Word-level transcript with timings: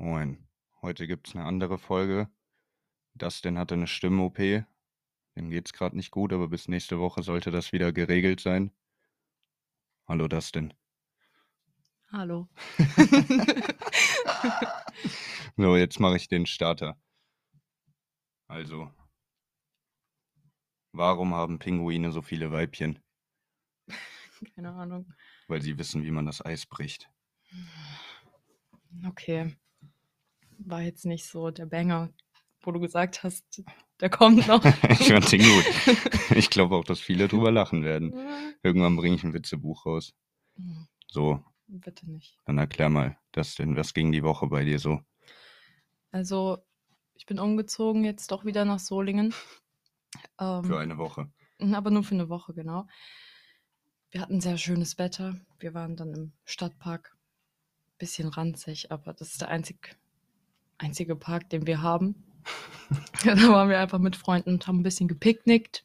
Moin. 0.00 0.48
Heute 0.80 1.06
gibt's 1.06 1.36
eine 1.36 1.44
andere 1.44 1.76
Folge. 1.76 2.30
Dustin 3.16 3.58
hatte 3.58 3.74
eine 3.74 3.86
Stimm-OP. 3.86 4.38
Dem 4.38 5.50
geht's 5.50 5.74
gerade 5.74 5.94
nicht 5.94 6.10
gut, 6.10 6.32
aber 6.32 6.48
bis 6.48 6.68
nächste 6.68 6.98
Woche 6.98 7.22
sollte 7.22 7.50
das 7.50 7.70
wieder 7.72 7.92
geregelt 7.92 8.40
sein. 8.40 8.72
Hallo 10.08 10.26
Dustin. 10.26 10.72
Hallo. 12.10 12.48
So, 15.56 15.76
jetzt 15.76 16.00
mache 16.00 16.16
ich 16.16 16.28
den 16.28 16.46
Starter. 16.46 16.98
Also, 18.48 18.90
warum 20.92 21.34
haben 21.34 21.58
Pinguine 21.58 22.12
so 22.12 22.22
viele 22.22 22.50
Weibchen? 22.50 22.98
Keine 24.54 24.72
Ahnung. 24.72 25.12
Weil 25.48 25.60
sie 25.60 25.76
wissen, 25.76 26.02
wie 26.04 26.10
man 26.10 26.24
das 26.24 26.42
Eis 26.42 26.64
bricht. 26.64 27.10
Okay. 29.06 29.54
War 30.62 30.82
jetzt 30.82 31.04
nicht 31.06 31.24
so 31.26 31.50
der 31.50 31.66
Banger, 31.66 32.10
wo 32.62 32.70
du 32.72 32.80
gesagt 32.80 33.22
hast, 33.22 33.62
der 34.00 34.10
kommt 34.10 34.46
noch. 34.46 34.62
ich 34.88 35.08
fand 35.08 35.30
den 35.32 35.40
gut. 35.42 35.64
Ich 36.36 36.48
glaube 36.50 36.76
auch, 36.76 36.84
dass 36.84 37.00
viele 37.00 37.26
drüber 37.28 37.50
lachen 37.50 37.82
werden. 37.82 38.14
Irgendwann 38.62 38.96
bringe 38.96 39.16
ich 39.16 39.24
ein 39.24 39.32
Witzebuch 39.34 39.84
raus. 39.86 40.12
So, 41.08 41.42
Bitte 41.66 42.08
nicht. 42.10 42.38
dann 42.44 42.58
erklär 42.58 42.88
mal, 42.88 43.18
Dustin, 43.32 43.76
was 43.76 43.94
ging 43.94 44.12
die 44.12 44.22
Woche 44.22 44.46
bei 44.46 44.64
dir 44.64 44.78
so? 44.78 45.00
Also, 46.12 46.58
ich 47.14 47.26
bin 47.26 47.38
umgezogen 47.38 48.04
jetzt 48.04 48.30
doch 48.30 48.44
wieder 48.44 48.64
nach 48.64 48.78
Solingen. 48.78 49.32
Für 49.32 50.62
Ähm, 50.64 50.74
eine 50.74 50.98
Woche. 50.98 51.32
aber 51.60 51.90
nur 51.90 52.02
für 52.04 52.14
eine 52.14 52.28
Woche, 52.28 52.52
genau. 52.54 52.86
Wir 54.10 54.20
hatten 54.20 54.40
sehr 54.40 54.58
schönes 54.58 54.98
Wetter. 54.98 55.34
Wir 55.58 55.72
waren 55.74 55.96
dann 55.96 56.14
im 56.14 56.32
Stadtpark. 56.44 57.16
Bisschen 57.98 58.28
ranzig, 58.28 58.90
aber 58.90 59.12
das 59.12 59.32
ist 59.32 59.40
der 59.40 59.48
einzig, 59.48 59.96
einzige 60.80 61.16
Park, 61.16 61.50
den 61.50 61.66
wir 61.66 61.82
haben. 61.82 62.14
da 63.24 63.36
waren 63.48 63.68
wir 63.68 63.78
einfach 63.78 63.98
mit 63.98 64.16
Freunden 64.16 64.50
und 64.50 64.66
haben 64.66 64.80
ein 64.80 64.82
bisschen 64.82 65.08
gepicknickt. 65.08 65.84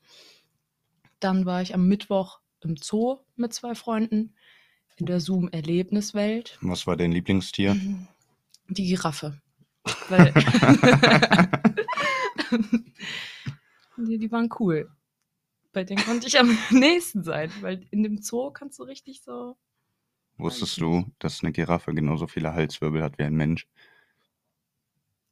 Dann 1.20 1.46
war 1.46 1.62
ich 1.62 1.74
am 1.74 1.88
Mittwoch 1.88 2.40
im 2.62 2.78
Zoo 2.78 3.20
mit 3.36 3.54
zwei 3.54 3.76
Freunden 3.76 4.34
in 4.98 5.06
der 5.06 5.20
Zoom-Erlebniswelt. 5.20 6.58
Was 6.62 6.88
war 6.88 6.96
dein 6.98 7.12
Lieblingstier? 7.12 7.76
Die 8.70 8.88
Giraffe. 8.88 9.42
Weil 10.10 10.34
die, 13.98 14.18
die 14.18 14.32
waren 14.32 14.50
cool. 14.60 14.90
Bei 15.74 15.84
denen 15.84 16.04
konnte 16.04 16.28
ich 16.28 16.40
am 16.40 16.58
nächsten 16.72 17.24
sein, 17.24 17.52
weil 17.62 17.86
in 17.92 18.02
dem 18.02 18.18
Zoo 18.22 18.52
kannst 18.52 18.80
du 18.80 18.84
richtig 18.84 19.22
so. 19.22 19.58
Wusstest 20.38 20.82
du, 20.82 21.06
dass 21.20 21.44
eine 21.44 21.52
Giraffe 21.52 21.94
genauso 21.94 22.28
viele 22.28 22.54
Halswirbel 22.54 23.04
hat 23.04 23.20
wie 23.20 23.24
ein 23.24 23.36
Mensch? 23.36 23.68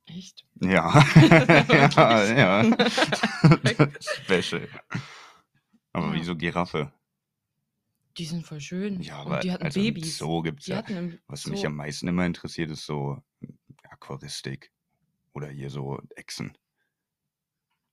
Echt? 0.05 0.45
Ja. 0.61 1.01
ja, 1.15 2.25
ja. 2.33 2.63
Special. 3.99 4.67
Aber 5.93 6.07
Ja. 6.07 6.13
wieso 6.13 6.35
Giraffe? 6.35 6.91
Die 8.17 8.25
sind 8.25 8.45
voll 8.45 8.59
schön. 8.61 9.01
Ja, 9.01 9.17
aber 9.21 9.35
und 9.35 9.43
die 9.43 9.51
hatten 9.51 9.63
also 9.63 9.79
Babys. 9.79 10.17
Zoo 10.17 10.41
gibt's 10.41 10.65
die 10.65 10.71
ja. 10.71 10.83
Was 11.27 11.43
Zoo. 11.43 11.51
mich 11.51 11.65
am 11.65 11.75
meisten 11.75 12.07
immer 12.07 12.25
interessiert, 12.25 12.69
ist 12.69 12.85
so 12.85 13.21
Aquaristik. 13.89 14.71
Oder 15.33 15.47
hier 15.47 15.69
so 15.69 15.99
Echsen. 16.15 16.55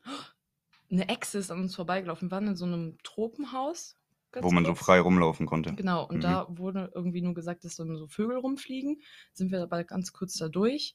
Eine 0.90 1.08
Echse 1.08 1.38
ist 1.38 1.50
an 1.50 1.60
uns 1.60 1.76
vorbeigelaufen. 1.76 2.28
Wir 2.28 2.32
waren 2.32 2.48
in 2.48 2.56
so 2.56 2.64
einem 2.64 2.98
Tropenhaus. 3.04 3.96
Wo 4.40 4.50
man 4.52 4.64
so 4.64 4.72
kurz. 4.72 4.84
frei 4.84 5.00
rumlaufen 5.00 5.46
konnte. 5.46 5.74
Genau, 5.74 6.06
und 6.06 6.18
Mhm. 6.18 6.20
da 6.20 6.46
wurde 6.50 6.92
irgendwie 6.94 7.20
nur 7.22 7.34
gesagt, 7.34 7.64
dass 7.64 7.76
dann 7.76 7.96
so 7.96 8.06
Vögel 8.06 8.36
rumfliegen. 8.36 9.00
Sind 9.32 9.50
wir 9.50 9.62
aber 9.62 9.82
ganz 9.84 10.12
kurz 10.12 10.34
da 10.34 10.48
durch. 10.48 10.94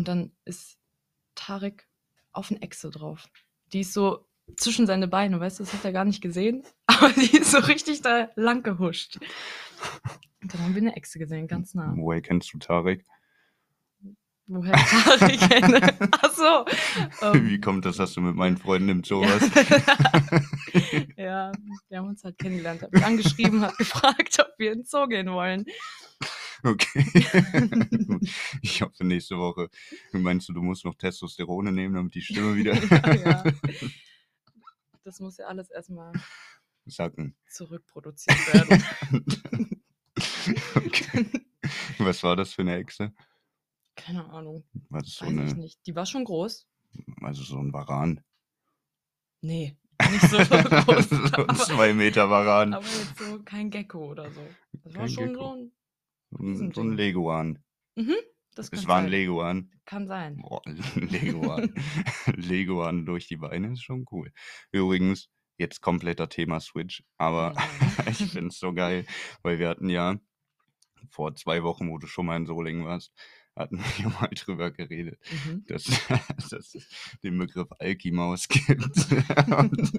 Und 0.00 0.08
dann 0.08 0.32
ist 0.46 0.78
Tarek 1.34 1.86
auf 2.32 2.50
eine 2.50 2.62
Echse 2.62 2.88
drauf. 2.88 3.28
Die 3.74 3.80
ist 3.80 3.92
so 3.92 4.26
zwischen 4.56 4.86
seine 4.86 5.08
Beine, 5.08 5.38
weißt 5.38 5.60
du, 5.60 5.64
das 5.64 5.74
hat 5.74 5.84
er 5.84 5.92
gar 5.92 6.06
nicht 6.06 6.22
gesehen. 6.22 6.64
Aber 6.86 7.10
die 7.10 7.36
ist 7.36 7.50
so 7.50 7.58
richtig 7.58 8.00
da 8.00 8.30
lang 8.34 8.62
gehuscht. 8.62 9.18
Und 10.40 10.54
dann 10.54 10.62
haben 10.62 10.74
wir 10.74 10.80
eine 10.80 10.96
Echse 10.96 11.18
gesehen, 11.18 11.48
ganz 11.48 11.74
nah. 11.74 11.92
Woher 11.98 12.22
kennst 12.22 12.50
du 12.54 12.58
Tarek? 12.58 13.04
Woher 14.46 14.72
Tarek 14.72 15.38
kenne? 15.50 15.98
Ach 16.12 16.32
so. 16.32 16.64
ähm, 17.20 17.46
Wie 17.46 17.60
kommt 17.60 17.84
das, 17.84 17.98
dass 17.98 18.14
du 18.14 18.22
mit 18.22 18.36
meinen 18.36 18.56
Freunden 18.56 18.88
im 18.88 19.04
Zoo 19.04 19.20
warst? 19.20 19.54
ja, 21.18 21.52
wir 21.90 21.98
haben 21.98 22.08
uns 22.08 22.24
halt 22.24 22.38
kennengelernt. 22.38 22.80
Hat 22.80 22.92
mich 22.94 23.04
angeschrieben, 23.04 23.60
hat 23.60 23.76
gefragt, 23.76 24.38
ob 24.40 24.48
wir 24.56 24.72
ins 24.72 24.90
Zoo 24.90 25.06
gehen 25.08 25.30
wollen. 25.30 25.66
Okay. 26.62 27.04
Ich 28.62 28.82
hoffe 28.82 29.04
nächste 29.04 29.38
Woche. 29.38 29.70
Meinst 30.12 30.48
du, 30.48 30.52
du 30.52 30.62
musst 30.62 30.84
noch 30.84 30.94
Testosterone 30.94 31.72
nehmen, 31.72 31.94
damit 31.94 32.14
die 32.14 32.22
Stimme 32.22 32.54
wieder 32.56 32.74
ja, 32.74 33.14
ja. 33.44 33.52
Das 35.04 35.20
muss 35.20 35.38
ja 35.38 35.46
alles 35.46 35.70
erstmal 35.70 36.12
sacken? 36.86 37.34
zurückproduziert 37.48 38.54
werden. 38.54 38.84
okay. 40.74 41.26
Was 41.98 42.22
war 42.22 42.36
das 42.36 42.52
für 42.54 42.62
eine 42.62 42.76
Echse? 42.76 43.12
Keine 43.96 44.24
Ahnung, 44.30 44.64
War 44.88 45.00
das 45.00 45.14
so 45.14 45.26
weiß 45.26 45.32
ich 45.32 45.38
eine, 45.40 45.54
nicht. 45.54 45.86
Die 45.86 45.94
war 45.94 46.06
schon 46.06 46.24
groß. 46.24 46.66
also 47.22 47.42
so 47.42 47.58
ein 47.58 47.72
Varan? 47.72 48.22
Nee, 49.42 49.76
nicht 50.10 50.28
so 50.30 50.36
groß. 50.38 51.08
so 51.10 51.16
ein 51.16 51.34
aber, 51.34 51.54
zwei 51.54 51.92
Meter 51.94 52.30
Varan. 52.30 52.72
aber 52.74 52.86
jetzt 52.86 53.18
so 53.18 53.42
kein 53.42 53.70
Gecko 53.70 54.10
oder 54.10 54.30
so. 54.30 54.40
Das 54.84 54.94
war 54.94 55.00
Kein 55.02 55.10
schon 55.10 55.26
Gecko. 55.28 55.40
so 55.40 55.52
ein. 55.56 55.72
So 56.30 56.42
ein, 56.42 56.72
ein. 56.74 56.96
Leguan. 56.96 57.58
Mhm, 57.96 58.14
das 58.54 58.68
Es 58.72 58.86
war 58.86 58.98
ein 58.98 59.04
sein. 59.04 59.10
Leguan. 59.10 59.70
Kann 59.84 60.06
sein. 60.06 60.36
Boah, 60.36 60.62
ein 60.66 60.76
Leguan. 61.10 61.74
Leguan 62.36 63.06
durch 63.06 63.26
die 63.28 63.36
Beine 63.36 63.72
ist 63.72 63.82
schon 63.82 64.04
cool. 64.12 64.32
Übrigens, 64.72 65.28
jetzt 65.58 65.80
kompletter 65.80 66.28
Thema-Switch, 66.28 67.02
aber 67.18 67.54
Mhm. 67.54 68.08
ich 68.10 68.18
finde 68.32 68.48
es 68.48 68.58
so 68.58 68.72
geil, 68.72 69.04
weil 69.42 69.58
wir 69.58 69.68
hatten 69.68 69.88
ja 69.90 70.16
vor 71.10 71.34
zwei 71.34 71.62
Wochen, 71.62 71.90
wo 71.90 71.98
du 71.98 72.06
schon 72.06 72.26
mal 72.26 72.36
in 72.36 72.46
Solingen 72.46 72.84
warst, 72.84 73.12
hatten 73.56 73.78
wir 73.98 74.08
mal 74.10 74.28
drüber 74.28 74.70
geredet, 74.70 75.18
Mhm. 75.46 75.64
dass, 75.66 75.84
dass 76.50 76.52
es 76.74 76.88
den 77.22 77.36
Begriff 77.38 77.68
Alkimaus 77.78 78.46
gibt. 78.48 78.82
und, 79.50 79.92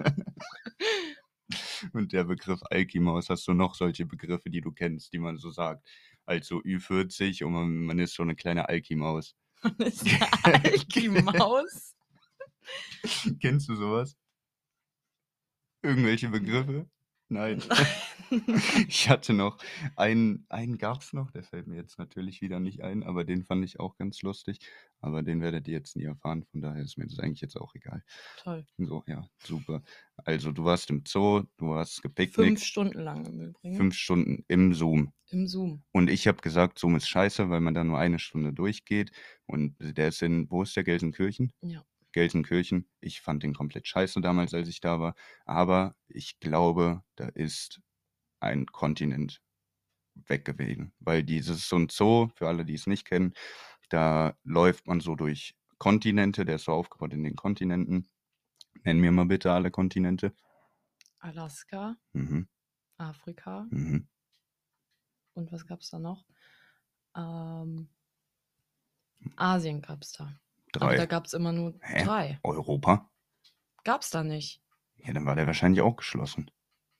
und 1.92 2.12
der 2.12 2.24
Begriff 2.24 2.60
Alkimaus, 2.70 3.28
hast 3.28 3.46
du 3.46 3.52
noch 3.52 3.74
solche 3.74 4.06
Begriffe, 4.06 4.48
die 4.50 4.60
du 4.60 4.72
kennst, 4.72 5.12
die 5.12 5.18
man 5.18 5.36
so 5.38 5.50
sagt? 5.50 5.86
Also 6.24 6.60
Ü40 6.62 7.44
und 7.44 7.52
man, 7.52 7.76
man 7.84 7.98
ist 7.98 8.14
so 8.14 8.22
eine 8.22 8.34
kleine 8.34 8.68
Alkimaus. 8.68 9.34
Und 9.62 9.78
ist 9.80 10.04
eine 10.44 10.64
Alki-Maus. 10.64 11.96
Kennst 13.40 13.68
du 13.68 13.74
sowas? 13.74 14.16
Irgendwelche 15.82 16.28
Begriffe? 16.28 16.88
Nein. 17.32 17.62
Ich 18.88 19.10
hatte 19.10 19.34
noch 19.34 19.58
einen, 19.94 20.46
einen 20.48 20.78
gab 20.78 21.02
es 21.02 21.12
noch, 21.12 21.30
der 21.30 21.42
fällt 21.42 21.66
mir 21.66 21.76
jetzt 21.76 21.98
natürlich 21.98 22.40
wieder 22.40 22.60
nicht 22.60 22.82
ein, 22.82 23.02
aber 23.02 23.24
den 23.24 23.44
fand 23.44 23.62
ich 23.62 23.78
auch 23.78 23.96
ganz 23.98 24.22
lustig. 24.22 24.58
Aber 25.00 25.22
den 25.22 25.42
werdet 25.42 25.68
ihr 25.68 25.74
jetzt 25.74 25.96
nie 25.96 26.04
erfahren, 26.04 26.44
von 26.44 26.62
daher 26.62 26.82
ist 26.82 26.96
mir 26.96 27.06
das 27.06 27.18
eigentlich 27.18 27.42
jetzt 27.42 27.56
auch 27.56 27.74
egal. 27.74 28.02
Toll. 28.38 28.64
So, 28.78 29.04
ja, 29.06 29.26
super. 29.44 29.82
Also, 30.16 30.52
du 30.52 30.64
warst 30.64 30.88
im 30.88 31.02
Zoo, 31.06 31.42
du 31.58 31.74
hast 31.74 31.96
Fünf 31.96 32.02
gepicknickt, 32.02 32.60
Stunden 32.60 33.00
lang 33.00 33.26
im 33.26 33.40
Übrigen. 33.40 33.76
fünf 33.76 33.94
Stunden 33.96 34.44
im 34.48 34.72
Zoom. 34.72 35.12
Im 35.30 35.46
Zoom. 35.46 35.82
Und 35.92 36.08
ich 36.08 36.26
habe 36.26 36.40
gesagt, 36.40 36.78
Zoom 36.78 36.96
ist 36.96 37.08
scheiße, 37.08 37.50
weil 37.50 37.60
man 37.60 37.74
da 37.74 37.84
nur 37.84 37.98
eine 37.98 38.18
Stunde 38.18 38.52
durchgeht. 38.54 39.10
Und 39.44 39.76
der 39.78 40.08
ist 40.08 40.22
in, 40.22 40.50
wo 40.50 40.62
ist 40.62 40.74
der 40.76 40.84
Gelsenkirchen? 40.84 41.52
Ja. 41.60 41.84
Gelsenkirchen. 42.12 42.88
Ich 43.00 43.20
fand 43.20 43.42
den 43.42 43.54
komplett 43.54 43.86
scheiße 43.88 44.20
damals, 44.20 44.54
als 44.54 44.68
ich 44.68 44.80
da 44.80 45.00
war. 45.00 45.14
Aber 45.44 45.96
ich 46.08 46.40
glaube, 46.40 47.02
da 47.16 47.28
ist 47.28 47.80
ein 48.40 48.66
Kontinent 48.66 49.42
weggewesen. 50.14 50.92
Weil 51.00 51.22
dieses 51.22 51.68
so 51.68 51.76
ein 51.76 51.88
Zoo, 51.90 52.28
für 52.34 52.48
alle, 52.48 52.64
die 52.64 52.74
es 52.74 52.86
nicht 52.86 53.04
kennen, 53.06 53.34
da 53.88 54.36
läuft 54.44 54.86
man 54.86 55.00
so 55.00 55.14
durch 55.14 55.54
Kontinente, 55.78 56.44
der 56.44 56.56
ist 56.56 56.64
so 56.64 56.72
aufgebaut 56.72 57.12
in 57.12 57.24
den 57.24 57.36
Kontinenten. 57.36 58.08
Nenn 58.84 59.00
mir 59.00 59.12
mal 59.12 59.26
bitte 59.26 59.52
alle 59.52 59.70
Kontinente. 59.70 60.34
Alaska, 61.20 61.96
Mhm, 62.14 62.48
Afrika 62.98 63.66
mhm. 63.70 64.08
und 65.34 65.52
was 65.52 65.66
gab's 65.66 65.90
da 65.90 65.98
noch? 65.98 66.24
Ähm, 67.16 67.88
Asien 69.36 69.82
gab's 69.82 70.12
da. 70.12 70.41
Aber 70.76 70.90
da 70.92 70.96
Drei. 70.98 71.06
gab's 71.06 71.32
immer 71.32 71.52
nur 71.52 71.74
Hä? 71.82 72.04
drei. 72.04 72.40
Europa? 72.42 73.10
Gab's 73.84 74.10
da 74.10 74.22
nicht. 74.22 74.62
Ja, 74.96 75.12
dann 75.12 75.26
war 75.26 75.34
der 75.36 75.46
wahrscheinlich 75.46 75.82
auch 75.82 75.96
geschlossen. 75.96 76.50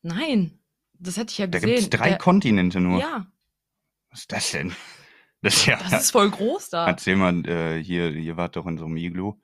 Nein, 0.02 0.58
das 0.94 1.16
hätte 1.16 1.30
ich 1.32 1.38
ja 1.38 1.46
Da 1.46 1.58
gesehen. 1.58 1.76
gibt 1.80 1.94
es 1.94 1.98
drei 1.98 2.08
Der- 2.10 2.18
Kontinente 2.18 2.80
nur. 2.80 2.98
Ja, 3.00 3.26
Was 4.10 4.20
ist 4.20 4.32
das 4.32 4.50
denn? 4.52 4.74
Das 5.44 5.54
ist 5.56 5.66
ja. 5.66 5.76
das 5.90 6.04
ist 6.04 6.10
voll 6.12 6.30
groß 6.30 6.68
da. 6.68 6.86
Erzähl 6.86 7.16
mal, 7.16 7.44
äh, 7.48 7.82
hier, 7.82 8.12
ihr 8.12 8.36
wart 8.36 8.54
doch 8.54 8.64
in 8.66 8.78
so 8.78 8.84
einem 8.84 8.96
Iglu. 8.96 9.34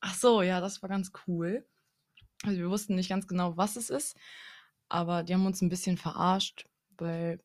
Ach 0.00 0.14
so, 0.14 0.40
ja, 0.40 0.60
das 0.62 0.80
war 0.80 0.88
ganz 0.88 1.12
cool. 1.26 1.66
Also 2.44 2.56
wir 2.60 2.70
wussten 2.70 2.94
nicht 2.94 3.10
ganz 3.10 3.26
genau, 3.26 3.58
was 3.58 3.76
es 3.76 3.90
ist, 3.90 4.16
aber 4.88 5.22
die 5.22 5.34
haben 5.34 5.44
uns 5.44 5.60
ein 5.60 5.68
bisschen 5.68 5.98
verarscht, 5.98 6.66
weil 6.96 7.42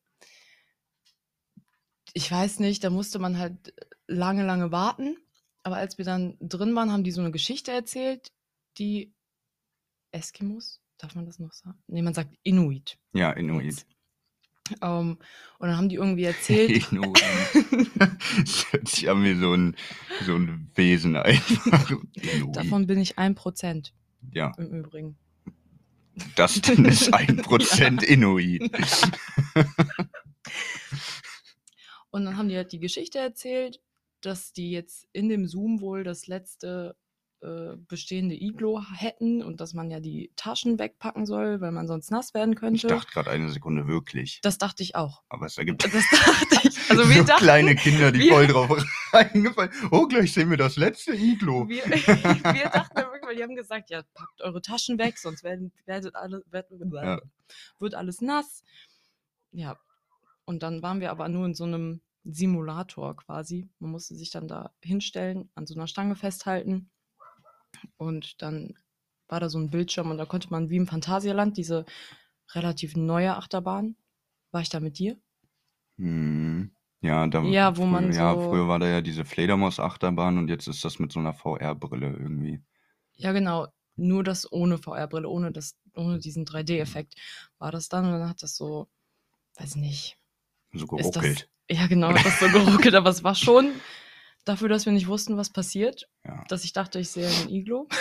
Ich 2.14 2.30
weiß 2.30 2.60
nicht, 2.60 2.82
da 2.84 2.88
musste 2.88 3.18
man 3.18 3.38
halt 3.38 3.74
lange, 4.06 4.44
lange 4.44 4.72
warten. 4.72 5.18
Aber 5.66 5.78
als 5.78 5.98
wir 5.98 6.04
dann 6.04 6.36
drin 6.38 6.76
waren, 6.76 6.92
haben 6.92 7.02
die 7.02 7.10
so 7.10 7.20
eine 7.20 7.32
Geschichte 7.32 7.72
erzählt, 7.72 8.30
die 8.78 9.12
Eskimos, 10.12 10.80
darf 10.96 11.16
man 11.16 11.26
das 11.26 11.40
noch 11.40 11.52
sagen? 11.52 11.76
Nee, 11.88 12.02
man 12.02 12.14
sagt 12.14 12.36
Inuit. 12.44 12.98
Ja, 13.12 13.32
Inuit. 13.32 13.64
Jetzt. 13.64 13.86
Ähm, 14.80 15.18
und 15.58 15.66
dann 15.68 15.76
haben 15.76 15.88
die 15.88 15.96
irgendwie 15.96 16.22
erzählt, 16.34 16.92
Inuit. 16.92 17.20
Das 18.38 18.72
hört 18.72 18.86
sich 18.88 19.10
an 19.10 19.24
wie 19.24 19.34
so 19.34 19.54
ein, 19.54 19.74
so 20.24 20.36
ein 20.36 20.70
Wesen 20.76 21.16
einfach. 21.16 21.90
Inuit. 22.14 22.54
davon 22.54 22.86
bin 22.86 23.00
ich 23.00 23.18
ein 23.18 23.34
Prozent 23.34 23.92
Ja, 24.32 24.52
im 24.58 24.70
Übrigen. 24.72 25.16
das 26.36 26.60
dann 26.60 26.84
ist 26.84 27.12
ein 27.12 27.38
Prozent 27.42 28.04
Inuit. 28.04 28.70
Und 32.10 32.24
dann 32.24 32.36
haben 32.36 32.48
die 32.48 32.56
halt 32.56 32.70
die 32.70 32.78
Geschichte 32.78 33.18
erzählt, 33.18 33.80
dass 34.26 34.52
die 34.52 34.70
jetzt 34.70 35.06
in 35.12 35.28
dem 35.28 35.46
Zoom 35.46 35.80
wohl 35.80 36.04
das 36.04 36.26
letzte 36.26 36.96
äh, 37.42 37.76
bestehende 37.76 38.34
Iglo 38.34 38.82
hätten 38.94 39.42
und 39.42 39.60
dass 39.60 39.74
man 39.74 39.90
ja 39.90 40.00
die 40.00 40.32
Taschen 40.36 40.78
wegpacken 40.78 41.26
soll, 41.26 41.60
weil 41.60 41.70
man 41.70 41.86
sonst 41.86 42.10
nass 42.10 42.32
werden 42.34 42.52
Ich 42.54 42.58
könnte. 42.58 42.86
dachte 42.88 43.12
gerade 43.12 43.30
eine 43.30 43.50
Sekunde 43.50 43.86
wirklich. 43.86 44.40
das 44.42 44.56
dachte 44.58 44.82
ich 44.82 44.96
auch. 44.96 45.22
Aber 45.28 45.46
es 45.46 45.58
ergibt 45.58 45.84
Das 45.84 45.92
dachte 45.92 46.68
ich. 46.68 46.90
Also 46.90 47.08
wir 47.08 47.16
so 47.20 47.24
dachten, 47.24 47.42
kleine 47.44 47.74
Kinder, 47.76 48.10
die 48.10 48.20
wir- 48.20 48.32
voll 48.32 48.46
drauf 48.46 48.84
reingefallen. 49.12 49.70
Oh, 49.90 50.06
gleich 50.06 50.32
sehen 50.32 50.48
wir 50.50 50.56
das 50.56 50.76
letzte 50.76 51.12
Iglo. 51.14 51.68
wir, 51.68 51.84
wir 51.84 52.70
dachten 52.70 52.96
wirklich, 52.96 53.22
weil 53.26 53.36
die 53.36 53.42
haben 53.42 53.54
gesagt, 53.54 53.90
ja, 53.90 54.02
packt 54.14 54.40
eure 54.40 54.62
Taschen 54.62 54.98
weg, 54.98 55.18
sonst 55.18 55.44
werden, 55.44 55.72
werdet 55.84 56.14
alle, 56.16 56.42
wird, 56.50 56.66
Ja. 56.94 57.20
wird 57.78 57.94
alles 57.94 58.22
nass. 58.22 58.64
Ja, 59.52 59.76
und 60.46 60.62
dann 60.62 60.80
waren 60.82 61.00
wir 61.00 61.10
aber 61.10 61.28
nur 61.28 61.44
in 61.46 61.54
so 61.54 61.64
einem 61.64 62.00
Simulator 62.30 63.16
quasi. 63.16 63.68
Man 63.78 63.90
musste 63.92 64.14
sich 64.16 64.30
dann 64.30 64.48
da 64.48 64.72
hinstellen, 64.82 65.50
an 65.54 65.66
so 65.66 65.74
einer 65.74 65.86
Stange 65.86 66.16
festhalten 66.16 66.90
und 67.96 68.40
dann 68.42 68.74
war 69.28 69.40
da 69.40 69.48
so 69.48 69.58
ein 69.58 69.70
Bildschirm 69.70 70.10
und 70.10 70.18
da 70.18 70.24
konnte 70.26 70.50
man 70.50 70.70
wie 70.70 70.76
im 70.76 70.86
Phantasialand 70.86 71.56
diese 71.56 71.84
relativ 72.54 72.96
neue 72.96 73.36
Achterbahn. 73.36 73.96
War 74.52 74.60
ich 74.60 74.68
da 74.68 74.80
mit 74.80 74.98
dir? 74.98 75.16
Hm. 75.98 76.70
Ja, 77.00 77.26
da, 77.26 77.42
Ja, 77.42 77.76
wo 77.76 77.86
man 77.86 78.10
früher, 78.10 78.14
ja, 78.14 78.34
so- 78.34 78.48
früher 78.48 78.68
war 78.68 78.78
da 78.78 78.88
ja 78.88 79.00
diese 79.00 79.24
Fledermaus-Achterbahn 79.24 80.38
und 80.38 80.48
jetzt 80.48 80.66
ist 80.68 80.84
das 80.84 80.98
mit 80.98 81.12
so 81.12 81.20
einer 81.20 81.32
VR-Brille 81.34 82.08
irgendwie. 82.08 82.62
Ja, 83.16 83.32
genau. 83.32 83.68
Nur 83.96 84.24
das 84.24 84.50
ohne 84.52 84.78
VR-Brille, 84.78 85.28
ohne, 85.28 85.52
das, 85.52 85.76
ohne 85.94 86.18
diesen 86.18 86.44
3D-Effekt 86.44 87.14
war 87.58 87.72
das 87.72 87.88
dann. 87.88 88.04
Und 88.06 88.12
dann 88.12 88.28
hat 88.28 88.42
das 88.42 88.56
so, 88.56 88.88
weiß 89.58 89.76
nicht. 89.76 90.18
So 90.78 90.96
Ist 90.96 91.10
das, 91.10 91.22
geruckelt. 91.22 91.48
ja, 91.70 91.86
genau, 91.86 92.12
das 92.12 92.38
so 92.40 92.48
geruckelt. 92.50 92.94
aber 92.94 93.10
es 93.10 93.22
war 93.24 93.34
schon 93.34 93.72
dafür, 94.44 94.68
dass 94.68 94.86
wir 94.86 94.92
nicht 94.92 95.08
wussten, 95.08 95.36
was 95.36 95.50
passiert, 95.50 96.08
Ja. 96.24 96.44
dass 96.48 96.64
ich 96.64 96.72
dachte, 96.72 96.98
ich 97.00 97.10
sehe 97.10 97.26
ein 97.28 97.48
Iglo. 97.48 97.88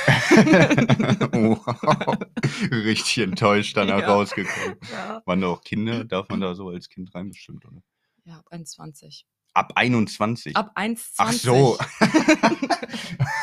wow. 1.31 2.17
Richtig 2.71 3.17
enttäuscht 3.23 3.75
danach 3.77 4.01
Ja. 4.01 4.07
rausgekommen. 4.13 4.77
Ja. 4.91 5.21
Waren 5.25 5.41
da 5.41 5.47
auch 5.47 5.61
Kinder? 5.63 6.03
Darf 6.05 6.29
man 6.29 6.41
da 6.41 6.53
so 6.55 6.69
als 6.69 6.89
Kind 6.89 7.13
rein 7.15 7.29
bestimmt, 7.29 7.65
oder? 7.65 7.81
Ja, 8.25 8.37
ab 8.37 8.45
1,20. 8.51 9.23
Ab 9.53 9.71
21. 9.75 10.55
Ab 10.55 10.71
1,20. 10.75 11.13
Ach 11.17 11.31
so. 11.33 11.77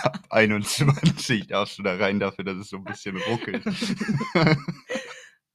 Ab 0.02 0.18
21 0.30 1.46
darfst 1.46 1.78
du 1.78 1.82
da 1.82 1.96
rein 1.96 2.20
dafür, 2.20 2.44
dass 2.44 2.56
es 2.58 2.68
so 2.68 2.76
ein 2.76 2.84
bisschen 2.84 3.16
ruckelt. 3.16 3.64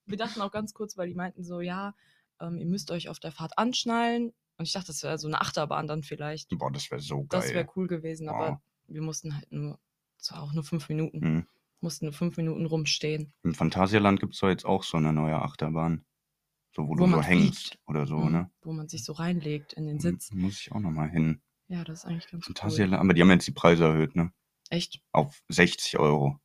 wir 0.06 0.18
dachten 0.18 0.42
auch 0.42 0.52
ganz 0.52 0.74
kurz, 0.74 0.98
weil 0.98 1.08
die 1.10 1.16
meinten 1.16 1.44
so, 1.44 1.62
ja, 1.62 1.94
ähm, 2.42 2.58
ihr 2.58 2.66
müsst 2.66 2.92
euch 2.92 3.10
auf 3.10 3.20
der 3.20 3.32
Fahrt 3.32 3.58
anschnallen. 3.58 4.34
Und 4.58 4.66
ich 4.68 4.74
dachte, 4.74 4.88
das 4.88 5.04
wäre 5.04 5.18
so 5.20 5.28
eine 5.28 5.40
Achterbahn 5.42 5.88
dann 5.88 6.04
vielleicht. 6.04 6.50
Boah, 6.58 6.72
das 6.72 6.90
wäre 6.90 7.00
so 7.02 7.18
geil. 7.20 7.28
Das 7.30 7.54
wäre 7.54 7.68
cool 7.76 7.88
gewesen, 7.88 8.28
aber 8.30 8.52
Wow. 8.54 8.58
wir 8.88 9.02
mussten 9.02 9.36
halt 9.36 9.52
nur, 9.52 9.80
es 10.20 10.32
war 10.32 10.42
auch 10.42 10.54
nur 10.54 10.64
fünf 10.64 10.90
Minuten, 10.90 11.20
Mhm. 11.20 11.48
mussten 11.80 12.06
nur 12.06 12.14
fünf 12.14 12.38
Minuten 12.38 12.66
rumstehen. 12.66 13.34
Im 13.44 13.54
Phantasialand 13.54 14.20
gibt 14.20 14.34
es 14.34 14.40
doch 14.40 14.50
jetzt 14.50 14.66
auch 14.66 14.84
so 14.84 14.98
eine 14.98 15.14
neue 15.14 15.36
Achterbahn. 15.40 16.04
So, 16.76 16.84
wo, 16.84 16.90
Wo 16.90 16.96
du 16.96 17.08
so 17.08 17.22
hängst 17.22 17.68
fliegt. 17.70 17.80
oder 17.88 18.06
so, 18.08 18.18
Mhm, 18.18 18.32
ne? 18.32 18.52
Wo 18.62 18.74
man 18.74 18.88
sich 18.88 19.04
so 19.04 19.14
reinlegt 19.14 19.74
in 19.74 19.86
den 19.88 20.00
Sitz. 20.00 20.32
Muss 20.32 20.60
ich 20.62 20.72
auch 20.72 20.80
nochmal 20.80 21.10
hin. 21.10 21.42
Ja, 21.68 21.84
das 21.84 22.00
ist 22.00 22.06
eigentlich 22.06 22.28
ganz 22.32 22.48
cool. 22.48 22.56
Phantasialand, 22.56 23.02
aber 23.02 23.14
die 23.14 23.22
haben 23.22 23.30
jetzt 23.32 23.46
die 23.48 23.52
Preise 23.52 23.86
erhöht, 23.86 24.16
ne? 24.16 24.32
Echt? 24.70 25.02
Auf 25.12 25.42
60 25.50 25.98
Euro. 26.00 26.40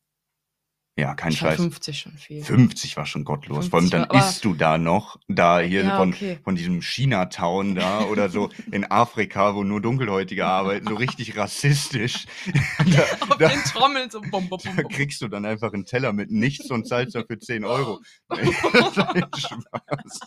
Ja, 0.95 1.15
kein 1.15 1.33
Ich 1.33 1.39
Scheiß. 1.39 1.57
50 1.57 1.99
schon 2.01 2.13
viel. 2.19 2.45
50 2.45 2.99
war 2.99 3.07
schon 3.07 3.25
gottlos. 3.25 3.69
Vor 3.69 3.79
allem 3.79 3.89
50 3.89 4.09
dann 4.09 4.11
war- 4.21 4.29
isst 4.29 4.45
du 4.45 4.53
da 4.53 4.77
noch, 4.77 5.19
da 5.27 5.59
hier 5.61 5.85
Ja, 5.85 5.97
von, 5.97 6.11
okay. 6.13 6.39
von 6.45 6.55
diesem 6.55 6.81
Chinatown 6.83 7.75
da 7.75 8.01
oder 8.05 8.29
so 8.29 8.51
in 8.73 8.85
Afrika, 8.91 9.55
wo 9.55 9.65
nur 9.65 9.81
Dunkelhäutige 9.81 10.45
arbeiten, 10.45 10.87
so 10.87 10.95
richtig 10.95 11.35
rassistisch. 11.39 12.27
da, 12.79 13.03
Auf 13.27 13.39
da, 13.39 13.49
den 13.49 13.61
Trommeln 13.65 14.11
so 14.11 14.21
bum, 14.21 14.49
bum, 14.51 14.61
bum, 14.63 14.77
da 14.77 14.83
kriegst 14.83 15.23
du 15.23 15.29
dann 15.29 15.47
einfach 15.47 15.73
einen 15.73 15.87
Teller 15.87 16.13
mit 16.13 16.31
nichts 16.31 16.71
und 16.71 16.87
zahlst 16.87 17.15
dafür 17.15 17.41
10 17.41 17.65
Euro. 17.65 18.01
ein 18.29 18.53
Spaß. 19.35 20.21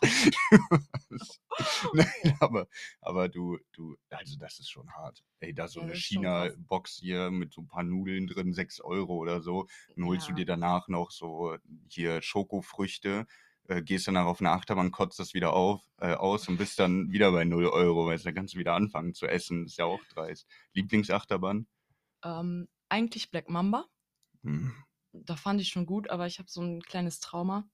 Nein, 1.93 2.07
aber, 2.39 2.67
aber 3.01 3.29
du, 3.29 3.57
du, 3.71 3.95
also 4.09 4.37
das 4.37 4.59
ist 4.59 4.69
schon 4.69 4.91
hart. 4.93 5.23
Ey, 5.39 5.53
da 5.53 5.67
so 5.67 5.81
Ja, 5.81 5.85
eine. 5.85 5.95
China-Box 5.95 6.97
hier 6.97 7.31
mit 7.31 7.53
so 7.53 7.61
ein 7.61 7.67
paar 7.67 7.83
Nudeln 7.83 8.27
drin, 8.27 8.53
6 8.53 8.81
Euro 8.81 9.15
oder 9.15 9.41
so. 9.41 9.67
Dann 9.95 10.05
holst 10.05 10.27
Ja. 10.27 10.29
du 10.29 10.33
dir 10.33 10.45
danach 10.45 10.87
noch 10.87 11.11
so 11.11 11.57
hier 11.89 12.21
Schokofrüchte, 12.21 13.25
äh, 13.67 13.81
gehst 13.81 14.07
danach 14.07 14.25
auf 14.25 14.39
eine 14.41 14.51
Achterbahn, 14.51 14.91
kotzt 14.91 15.19
das 15.19 15.33
wieder 15.33 15.53
auf, 15.53 15.81
äh, 15.99 16.13
aus 16.13 16.47
und 16.49 16.57
bist 16.57 16.79
dann 16.79 17.11
wieder 17.11 17.31
bei 17.31 17.45
0 17.45 17.67
Euro, 17.67 18.05
weil 18.07 18.17
dann 18.19 18.35
kannst 18.35 18.53
du 18.53 18.59
wieder 18.59 18.73
anfangen 18.73 19.13
zu 19.13 19.27
essen. 19.27 19.65
Ist 19.65 19.77
ja 19.77 19.85
auch 19.85 20.05
dreist. 20.05 20.47
Lieblingsachterbahn? 20.73 21.67
Ähm, 22.23 22.67
eigentlich 22.89 23.31
Black 23.31 23.49
Mamba. 23.49 23.85
Hm. 24.43 24.85
Da 25.13 25.35
fand 25.35 25.61
ich 25.61 25.69
schon 25.69 25.85
gut, 25.87 26.09
aber 26.09 26.27
ich 26.27 26.37
habe 26.39 26.49
so 26.49 26.61
ein 26.61 26.81
kleines 26.81 27.19
Trauma, 27.19 27.67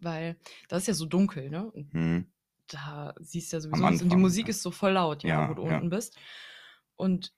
weil 0.00 0.38
das 0.68 0.82
ist 0.82 0.88
ja 0.88 0.94
so 0.94 1.06
dunkel, 1.06 1.50
ne? 1.50 1.72
Hm. 1.92 2.30
Da 2.72 3.14
siehst 3.20 3.52
du 3.52 3.56
ja 3.56 3.60
sowieso 3.60 3.86
nichts. 3.88 4.02
Und 4.02 4.10
die 4.12 4.16
Musik 4.16 4.46
ja. 4.46 4.50
ist 4.50 4.62
so 4.62 4.70
voll 4.70 4.92
laut, 4.92 5.22
ja, 5.24 5.48
wo 5.48 5.54
du 5.54 5.62
unten 5.62 5.90
bist. 5.90 6.16
Und 6.96 7.32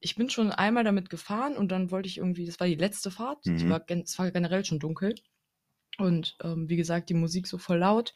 ich 0.00 0.14
bin 0.16 0.30
schon 0.30 0.50
einmal 0.52 0.84
damit 0.84 1.10
gefahren 1.10 1.56
und 1.56 1.70
dann 1.70 1.90
wollte 1.90 2.08
ich 2.08 2.18
irgendwie, 2.18 2.46
das 2.46 2.58
war 2.60 2.66
die 2.66 2.74
letzte 2.74 3.10
Fahrt, 3.10 3.44
Mhm. 3.46 3.68
war, 3.70 3.84
es 3.88 4.18
war 4.18 4.30
generell 4.30 4.64
schon 4.64 4.78
dunkel. 4.78 5.14
Und 5.98 6.36
ähm, 6.42 6.68
wie 6.68 6.76
gesagt, 6.76 7.10
die 7.10 7.14
Musik 7.14 7.46
so 7.46 7.58
voll 7.58 7.78
laut. 7.78 8.14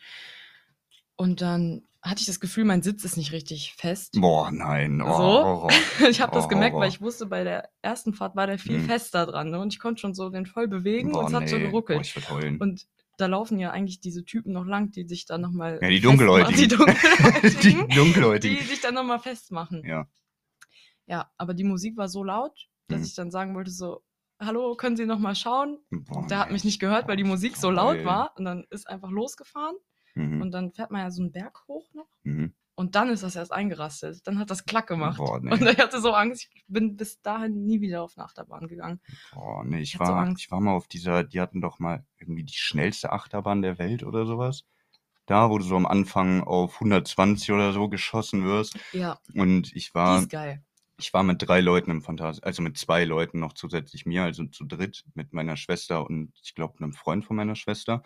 Und 1.17 1.41
dann 1.43 1.83
hatte 2.03 2.21
ich 2.21 2.27
das 2.27 2.41
Gefühl, 2.41 2.65
mein 2.65 2.83
Sitz 2.83 3.05
ist 3.05 3.17
nicht 3.17 3.33
richtig 3.33 3.75
fest. 3.77 4.19
Boah, 4.21 4.51
nein. 4.51 5.01
Oh, 5.01 5.07
So? 5.07 5.23
Horror. 5.23 5.71
Ich 6.11 6.21
habe 6.21 6.33
das 6.33 6.45
Oh, 6.47 6.49
gemerkt, 6.49 6.75
weil 6.75 6.83
Horror. 6.83 6.89
ich 6.89 7.01
wusste, 7.01 7.27
bei 7.27 7.45
der 7.45 7.71
ersten 7.83 8.13
Fahrt 8.15 8.37
war 8.37 8.47
der 8.47 8.59
viel 8.59 8.79
Mhm. 8.81 8.87
fester 8.87 9.27
dran. 9.27 9.51
Ne? 9.51 9.59
Und 9.61 9.73
ich 9.73 9.79
konnte 9.79 10.01
schon 10.01 10.15
so 10.15 10.29
den 10.31 10.47
voll 10.47 10.69
bewegen 10.69 11.15
und 11.15 11.27
es 11.29 11.33
hat 11.35 11.49
so 11.49 11.57
nee. 11.57 11.65
Geruckelt. 11.65 12.01
ich 12.03 12.31
heulen. 12.31 12.59
Und 12.59 12.87
da 13.17 13.27
laufen 13.27 13.59
ja 13.59 13.71
eigentlich 13.71 14.01
diese 14.01 14.25
Typen 14.25 14.53
noch 14.53 14.65
lang, 14.65 14.91
die 14.91 15.07
sich 15.07 15.27
dann 15.27 15.41
nochmal. 15.41 15.79
Ja, 15.83 15.89
die 15.89 16.01
Dunkelhäutigen. 16.01 16.57
Die 16.57 16.69
die 16.69 16.77
Dunkelhäutigen. 16.77 17.89
die 17.89 17.95
Dunkelhäutigen. 17.97 18.67
sich 18.67 18.81
dann 18.81 18.95
nochmal 18.95 19.19
festmachen. 19.21 19.83
Ja. 19.87 20.07
Ja, 21.07 21.31
aber 21.37 21.55
die 21.55 21.65
Musik 21.65 21.97
war 21.97 22.09
so 22.09 22.25
laut, 22.25 22.69
dass 22.89 23.01
Mhm. 23.01 23.05
ich 23.05 23.15
dann 23.15 23.31
sagen 23.31 23.55
wollte: 23.55 23.71
so, 23.71 24.03
hallo, 24.41 24.75
können 24.77 24.97
Sie 24.97 25.07
nochmal 25.07 25.35
schauen? 25.35 25.79
Boah, 25.91 26.27
Der 26.29 26.39
hat 26.39 26.51
mich 26.51 26.65
nicht 26.65 26.81
gehört, 26.81 27.09
weil 27.09 27.17
die 27.17 27.25
Musik 27.25 27.57
so 27.57 27.71
laut 27.71 28.05
war. 28.05 28.33
Und 28.39 28.45
dann 28.47 28.65
ist 28.71 28.89
einfach 28.89 29.11
losgefahren. 29.11 29.77
Mhm. 30.15 30.41
Und 30.43 30.51
dann 30.53 30.73
fährt 30.73 30.91
man 30.91 31.03
ja 31.03 31.11
so 31.11 31.23
einen 31.23 31.33
Berg 31.33 31.65
hoch 31.69 31.93
noch. 31.95 32.09
Mhm. 32.23 32.55
Und 32.77 32.95
dann 32.97 33.09
ist 33.09 33.23
das 33.23 33.37
erst 33.37 33.53
eingerastet. 33.53 34.27
Dann 34.27 34.39
hat 34.39 34.51
das 34.51 34.65
Klack 34.65 34.87
gemacht. 34.89 35.19
Boah, 35.19 35.41
nee. 35.41 35.51
Und 35.53 35.63
ich 35.67 35.79
hatte 35.79 36.01
so 36.01 36.13
Angst, 36.13 36.49
ich 36.55 36.65
bin 36.67 36.97
bis 36.97 37.21
dahin 37.23 37.65
nie 37.65 37.81
wieder 37.81 38.03
auf 38.03 38.17
eine 38.17 38.25
Achterbahn 38.27 38.67
gegangen. 38.69 39.01
Boah, 39.31 39.65
nee, 39.65 39.81
ich 39.81 39.93
Ich 39.93 39.93
so 39.95 39.99
war, 40.01 40.17
Angst. 40.17 40.43
ich 40.43 40.51
war 40.51 40.61
mal 40.61 40.73
auf 40.75 40.89
dieser, 40.89 41.25
die 41.25 41.41
hatten 41.41 41.61
doch 41.61 41.79
mal 41.79 42.05
irgendwie 42.19 42.45
die 42.45 42.55
schnellste 42.55 43.13
Achterbahn 43.13 43.63
der 43.63 43.79
Welt 43.79 44.03
oder 44.03 44.27
sowas. 44.27 44.65
Da, 45.27 45.51
wo 45.51 45.59
du 45.59 45.65
so 45.65 45.77
am 45.77 45.87
Anfang 45.87 46.43
auf 46.43 46.75
120 46.75 47.53
oder 47.53 47.73
so 47.73 47.89
geschossen 47.89 48.45
wirst. 48.45 48.77
Ja, 48.93 49.19
Und 49.35 49.75
ich 49.75 49.95
die 49.95 49.95
war, 49.95 50.19
ist 50.21 50.29
geil. 50.31 50.63
ich 50.99 51.13
war 51.15 51.23
mit 51.23 51.47
drei 51.47 51.61
Leuten 51.61 51.91
im 51.91 52.03
Fantasie, 52.03 52.43
also 52.43 52.63
mit 52.63 52.77
zwei 52.79 53.05
Leuten 53.05 53.41
noch 53.41 53.55
zusätzlich 53.55 54.05
mir, 54.07 54.25
also 54.25 54.45
zu 54.47 54.65
dritt 54.65 55.05
mit 55.15 55.33
meiner 55.33 55.57
Schwester 55.57 56.05
und 56.07 56.33
ich 56.43 56.55
glaube 56.55 56.79
einem 56.79 56.93
Freund 56.93 57.25
von 57.25 57.37
meiner 57.37 57.57
Schwester. 57.57 58.03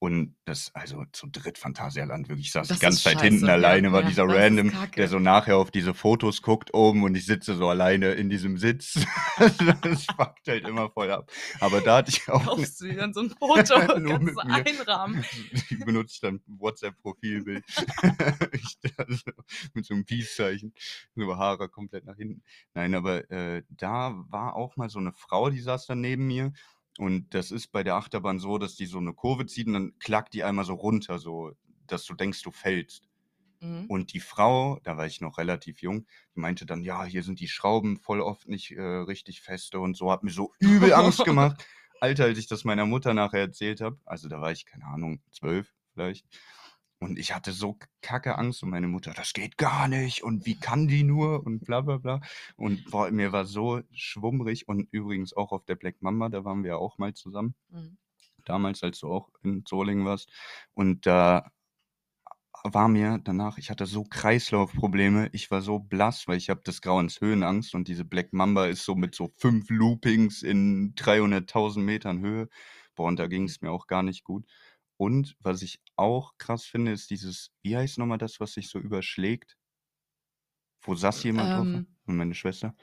Und 0.00 0.36
das, 0.44 0.72
also 0.74 1.04
zu 1.10 1.26
dritt 1.26 1.58
Phantasialand, 1.58 2.28
wirklich. 2.28 2.46
Ich 2.46 2.52
saß 2.52 2.68
Das 2.68 2.78
die 2.78 2.82
ganze 2.84 3.02
Zeit 3.02 3.20
hinten 3.20 3.40
scheiße, 3.40 3.46
ja, 3.46 3.52
alleine, 3.54 3.92
war 3.92 4.02
ja, 4.02 4.08
dieser 4.08 4.28
Random, 4.28 4.72
der 4.96 5.08
so 5.08 5.18
nachher 5.18 5.56
auf 5.56 5.72
diese 5.72 5.92
Fotos 5.92 6.40
guckt 6.40 6.72
oben 6.72 7.02
und 7.02 7.16
ich 7.16 7.26
sitze 7.26 7.56
so 7.56 7.68
alleine 7.68 8.12
in 8.12 8.30
diesem 8.30 8.58
Sitz. 8.58 8.94
das 9.82 10.04
fuckt 10.04 10.46
halt 10.46 10.68
immer 10.68 10.88
voll 10.90 11.10
ab. 11.10 11.32
Aber 11.58 11.80
da 11.80 11.96
hatte 11.96 12.10
ich 12.12 12.28
auch. 12.28 12.44
Kaufst 12.44 12.80
du 12.80 12.86
dir 12.86 12.96
dann 12.96 13.12
so 13.12 13.22
ein 13.22 13.30
Foto, 13.30 13.98
Nur 13.98 14.20
mit 14.20 14.36
mir. 14.36 14.64
einrahmen. 14.64 15.24
Die 15.70 15.76
benutze 15.76 16.14
ich 16.14 16.20
dann 16.20 16.40
WhatsApp-Profilbild. 16.46 17.64
Ich 18.52 18.78
da 18.80 19.04
so 19.08 19.32
mit 19.74 19.84
so 19.84 19.94
einem 19.94 20.04
Peace-Zeichen. 20.04 20.74
So 21.16 21.36
Haare 21.36 21.68
komplett 21.68 22.04
nach 22.04 22.16
hinten. 22.16 22.42
Nein, 22.74 22.94
aber 22.94 23.28
äh, 23.32 23.64
da 23.68 24.14
war 24.28 24.54
auch 24.54 24.76
mal 24.76 24.88
so 24.88 25.00
eine 25.00 25.12
Frau, 25.12 25.50
die 25.50 25.60
saß 25.60 25.86
dann 25.86 26.00
neben 26.00 26.28
mir. 26.28 26.52
Und 26.98 27.32
das 27.32 27.52
ist 27.52 27.68
bei 27.68 27.84
der 27.84 27.94
Achterbahn 27.94 28.40
so, 28.40 28.58
dass 28.58 28.74
die 28.74 28.86
so 28.86 28.98
eine 28.98 29.14
Kurve 29.14 29.46
zieht 29.46 29.68
und 29.68 29.72
dann 29.74 29.98
klackt 30.00 30.34
die 30.34 30.42
einmal 30.42 30.64
so 30.64 30.74
runter, 30.74 31.18
so 31.18 31.52
dass 31.86 32.04
du 32.04 32.14
denkst, 32.14 32.42
du 32.42 32.50
fällst. 32.50 33.08
Mhm. 33.60 33.86
Und 33.86 34.12
die 34.12 34.20
Frau, 34.20 34.80
da 34.82 34.96
war 34.96 35.06
ich 35.06 35.20
noch 35.20 35.38
relativ 35.38 35.80
jung, 35.80 36.06
die 36.34 36.40
meinte 36.40 36.66
dann, 36.66 36.82
ja, 36.82 37.04
hier 37.04 37.22
sind 37.22 37.38
die 37.38 37.48
Schrauben 37.48 37.98
voll 37.98 38.20
oft 38.20 38.48
nicht 38.48 38.72
äh, 38.72 38.82
richtig 38.82 39.40
feste 39.40 39.78
und 39.78 39.96
so, 39.96 40.10
hat 40.10 40.24
mir 40.24 40.30
so 40.30 40.52
übel 40.58 40.92
Angst 40.92 41.24
gemacht. 41.24 41.64
Alter, 42.00 42.24
als 42.24 42.38
ich 42.38 42.48
das 42.48 42.64
meiner 42.64 42.86
Mutter 42.86 43.14
nachher 43.14 43.40
erzählt 43.40 43.80
habe, 43.80 43.98
also 44.04 44.28
da 44.28 44.40
war 44.40 44.50
ich, 44.50 44.66
keine 44.66 44.86
Ahnung, 44.86 45.20
zwölf 45.30 45.72
vielleicht. 45.92 46.26
Und 47.00 47.18
ich 47.18 47.32
hatte 47.34 47.52
so 47.52 47.78
kacke 48.02 48.38
Angst 48.38 48.62
und 48.62 48.70
meine 48.70 48.88
Mutter, 48.88 49.12
das 49.14 49.32
geht 49.32 49.56
gar 49.56 49.86
nicht 49.86 50.24
und 50.24 50.46
wie 50.46 50.58
kann 50.58 50.88
die 50.88 51.04
nur 51.04 51.46
und 51.46 51.64
bla 51.64 51.80
bla 51.80 51.98
bla. 51.98 52.20
Und 52.56 52.90
boah, 52.90 53.10
mir 53.10 53.30
war 53.32 53.44
so 53.44 53.82
schwummrig 53.92 54.66
und 54.66 54.88
übrigens 54.90 55.32
auch 55.32 55.52
auf 55.52 55.64
der 55.64 55.76
Black 55.76 56.02
Mamba, 56.02 56.28
da 56.28 56.44
waren 56.44 56.64
wir 56.64 56.78
auch 56.78 56.98
mal 56.98 57.14
zusammen. 57.14 57.54
Mhm. 57.70 57.98
Damals, 58.44 58.82
als 58.82 59.00
du 59.00 59.12
auch 59.12 59.28
in 59.42 59.62
Solingen 59.66 60.06
warst. 60.06 60.30
Und 60.74 61.06
da 61.06 61.50
war 62.64 62.88
mir 62.88 63.20
danach, 63.22 63.58
ich 63.58 63.70
hatte 63.70 63.86
so 63.86 64.04
Kreislaufprobleme, 64.04 65.28
ich 65.32 65.50
war 65.50 65.62
so 65.62 65.78
blass, 65.78 66.26
weil 66.26 66.38
ich 66.38 66.50
habe 66.50 66.62
des 66.62 66.82
Grauens 66.82 67.20
Höhenangst 67.20 67.74
und 67.74 67.88
diese 67.88 68.04
Black 68.04 68.32
Mamba 68.32 68.66
ist 68.66 68.84
so 68.84 68.94
mit 68.94 69.14
so 69.14 69.30
fünf 69.36 69.70
Loopings 69.70 70.42
in 70.42 70.94
300.000 70.94 71.80
Metern 71.80 72.20
Höhe. 72.20 72.48
Boah, 72.94 73.06
und 73.06 73.18
da 73.18 73.28
ging 73.28 73.44
es 73.44 73.60
mir 73.60 73.70
auch 73.70 73.86
gar 73.86 74.02
nicht 74.02 74.24
gut. 74.24 74.44
Und 74.98 75.36
was 75.40 75.62
ich 75.62 75.80
auch 75.96 76.36
krass 76.38 76.64
finde, 76.66 76.92
ist 76.92 77.08
dieses, 77.10 77.52
wie 77.62 77.76
heißt 77.76 77.98
nochmal 77.98 78.18
das, 78.18 78.40
was 78.40 78.52
sich 78.52 78.68
so 78.68 78.78
überschlägt? 78.78 79.56
Wo 80.82 80.94
saß 80.94 81.22
jemand 81.22 81.50
drauf? 81.50 81.66
Ähm. 81.66 81.86
Und 82.06 82.16
meine 82.16 82.34
Schwester? 82.34 82.74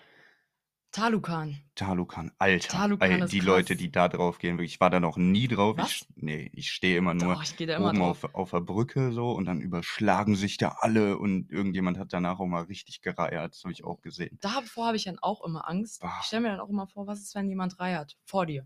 Talukan. 0.91 1.57
Talukan, 1.75 2.31
Alter. 2.37 2.69
Talukan 2.69 3.11
ey, 3.11 3.25
die 3.25 3.39
krass. 3.39 3.47
Leute, 3.47 3.75
die 3.75 3.91
da 3.91 4.07
drauf 4.07 4.37
gehen, 4.37 4.57
wirklich, 4.57 4.75
ich 4.75 4.79
war 4.79 4.89
da 4.89 5.01
noch 5.01 5.17
nie 5.17 5.49
drauf. 5.49 5.75
Was? 5.77 5.91
Ich, 5.91 6.07
nee, 6.15 6.49
ich 6.53 6.71
stehe 6.71 6.97
immer 6.97 7.13
nur 7.13 7.33
Doch, 7.33 7.43
ich 7.43 7.53
da 7.57 7.75
immer 7.75 7.89
oben 7.89 7.99
drauf. 7.99 8.23
auf, 8.23 8.35
auf 8.35 8.51
der 8.51 8.61
Brücke 8.61 9.11
so 9.11 9.31
und 9.31 9.43
dann 9.43 9.59
überschlagen 9.59 10.37
sich 10.37 10.55
da 10.55 10.77
alle 10.79 11.17
und 11.17 11.51
irgendjemand 11.51 11.97
hat 11.97 12.13
danach 12.13 12.39
auch 12.39 12.45
mal 12.45 12.63
richtig 12.63 13.01
gereiert. 13.01 13.53
Das 13.53 13.63
habe 13.65 13.73
ich 13.73 13.83
auch 13.83 14.01
gesehen. 14.01 14.37
Davor 14.39 14.87
habe 14.87 14.95
ich 14.95 15.03
dann 15.03 15.19
auch 15.19 15.43
immer 15.43 15.67
Angst. 15.67 15.99
Boah. 15.99 16.17
Ich 16.21 16.27
stelle 16.27 16.43
mir 16.43 16.49
dann 16.51 16.61
auch 16.61 16.69
immer 16.69 16.87
vor, 16.87 17.07
was 17.07 17.19
ist, 17.19 17.35
wenn 17.35 17.49
jemand 17.49 17.77
reiert? 17.77 18.17
Vor 18.23 18.45
dir. 18.45 18.65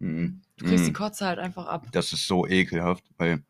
Mhm. 0.00 0.42
Du 0.56 0.64
kriegst 0.64 0.86
die 0.86 0.90
Mhm. 0.90 0.94
Kotze 0.94 1.26
halt 1.26 1.38
einfach 1.38 1.66
ab. 1.66 1.86
Das 1.92 2.12
ist 2.12 2.26
so 2.26 2.46
ekelhaft, 2.46 3.04
weil, 3.18 3.44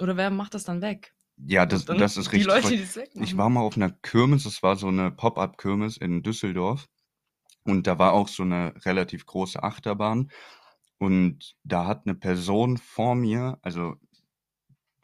Oder 0.00 0.16
wer 0.16 0.30
macht 0.30 0.54
das 0.54 0.64
dann 0.64 0.80
weg? 0.80 1.12
ja, 1.46 1.66
das, 1.66 1.84
das 1.84 2.16
ist 2.16 2.32
Die 2.32 2.36
richtig. 2.36 2.46
Leute, 2.46 2.68
voll- 2.68 2.76
die 2.76 2.82
es 2.82 2.96
wegmachen. 2.96 3.24
Ich 3.24 3.36
war 3.36 3.48
mal 3.48 3.60
auf 3.60 3.76
einer 3.76 3.90
Kirmes, 3.90 4.44
das 4.44 4.62
war 4.62 4.76
so 4.76 4.88
eine 4.88 5.10
Pop-up-Kirmes 5.10 5.96
in 5.96 6.22
Düsseldorf. 6.22 6.88
Und 7.64 7.86
da 7.86 7.98
war 7.98 8.12
auch 8.12 8.28
so 8.28 8.42
eine 8.42 8.74
relativ 8.84 9.26
große 9.26 9.62
Achterbahn. 9.62 10.30
Und 10.98 11.56
da 11.64 11.86
hat 11.86 12.06
eine 12.06 12.14
Person 12.16 12.76
vor 12.78 13.14
mir, 13.14 13.58
also 13.62 13.96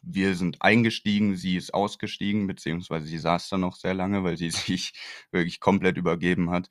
wir 0.03 0.35
sind 0.35 0.61
eingestiegen, 0.63 1.37
sie 1.37 1.57
ist 1.57 1.73
ausgestiegen, 1.73 2.47
beziehungsweise 2.47 3.07
sie 3.07 3.19
saß 3.19 3.49
da 3.49 3.59
noch 3.59 3.77
sehr 3.77 3.95
lange, 3.95 4.23
weil 4.25 4.37
sie 4.37 4.51
sich 4.77 4.93
wirklich 5.31 5.61
komplett 5.61 5.97
übergeben 5.97 6.51
hat. 6.51 6.69